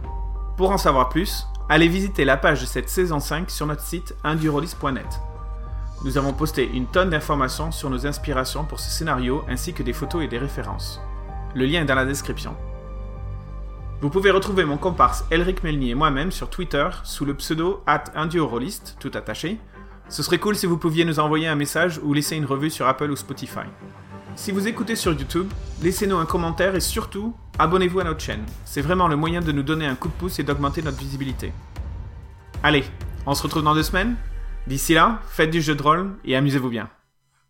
Pour 0.57 0.71
en 0.71 0.79
savoir 0.79 1.09
plus, 1.09 1.49
allez 1.69 1.88
visiter 1.88 2.25
la 2.25 2.37
page 2.37 2.61
de 2.61 2.67
cette 2.67 2.88
saison 2.88 3.19
5 3.19 3.51
sur 3.51 3.67
notre 3.67 3.83
site 3.83 4.14
indurolis.net. 4.23 5.21
Nous 6.05 6.17
avons 6.17 6.33
posté 6.33 6.71
une 6.73 6.87
tonne 6.87 7.11
d'informations 7.11 7.73
sur 7.73 7.90
nos 7.90 8.07
inspirations 8.07 8.64
pour 8.64 8.79
ce 8.79 8.88
scénario 8.88 9.45
ainsi 9.49 9.73
que 9.73 9.83
des 9.83 9.93
photos 9.93 10.23
et 10.23 10.29
des 10.29 10.38
références. 10.38 11.01
Le 11.57 11.67
lien 11.67 11.83
est 11.83 11.87
dans 11.87 11.97
la 11.97 12.05
description. 12.05 12.55
Vous 14.01 14.11
pouvez 14.11 14.31
retrouver 14.31 14.64
mon 14.64 14.77
comparse 14.77 15.25
Elric 15.33 15.64
Melny 15.64 15.90
et 15.90 15.95
moi-même 15.97 16.31
sur 16.31 16.51
Twitter 16.51 16.88
sous 17.03 17.25
le 17.25 17.35
pseudo 17.35 17.83
at 17.87 18.05
tout 19.01 19.11
attaché. 19.14 19.59
Ce 20.09 20.23
serait 20.23 20.38
cool 20.38 20.55
si 20.55 20.67
vous 20.67 20.79
pouviez 20.79 21.05
nous 21.05 21.19
envoyer 21.19 21.49
un 21.49 21.57
message 21.57 21.99
ou 22.05 22.12
laisser 22.12 22.37
une 22.37 22.45
revue 22.45 22.71
sur 22.71 22.87
Apple 22.87 23.11
ou 23.11 23.17
Spotify. 23.17 23.67
Si 24.37 24.53
vous 24.53 24.69
écoutez 24.69 24.95
sur 24.95 25.12
YouTube, 25.12 25.51
laissez-nous 25.83 26.19
un 26.19 26.27
commentaire 26.27 26.77
et 26.77 26.81
surtout, 26.81 27.35
abonnez-vous 27.59 28.01
à 28.01 28.05
notre 28.05 28.21
chaîne. 28.21 28.45
C'est 28.64 28.83
vraiment 28.83 29.09
le 29.09 29.17
moyen 29.17 29.40
de 29.40 29.53
nous 29.53 29.62
donner 29.62 29.87
un 29.87 29.95
coup 29.95 30.09
de 30.09 30.14
pouce 30.14 30.38
et 30.38 30.43
d'augmenter 30.43 30.83
notre 30.83 30.99
visibilité. 30.99 31.53
Allez, 32.62 32.85
on 33.27 33.35
se 33.35 33.43
retrouve 33.43 33.62
dans 33.62 33.75
deux 33.75 33.83
semaines 33.83 34.17
D'ici 34.67 34.95
là, 34.95 35.21
faites 35.29 35.51
du 35.51 35.61
jeu 35.61 35.75
de 35.75 35.83
rôle 35.83 36.17
et 36.25 36.37
amusez-vous 36.37 36.71
bien. 36.71 36.88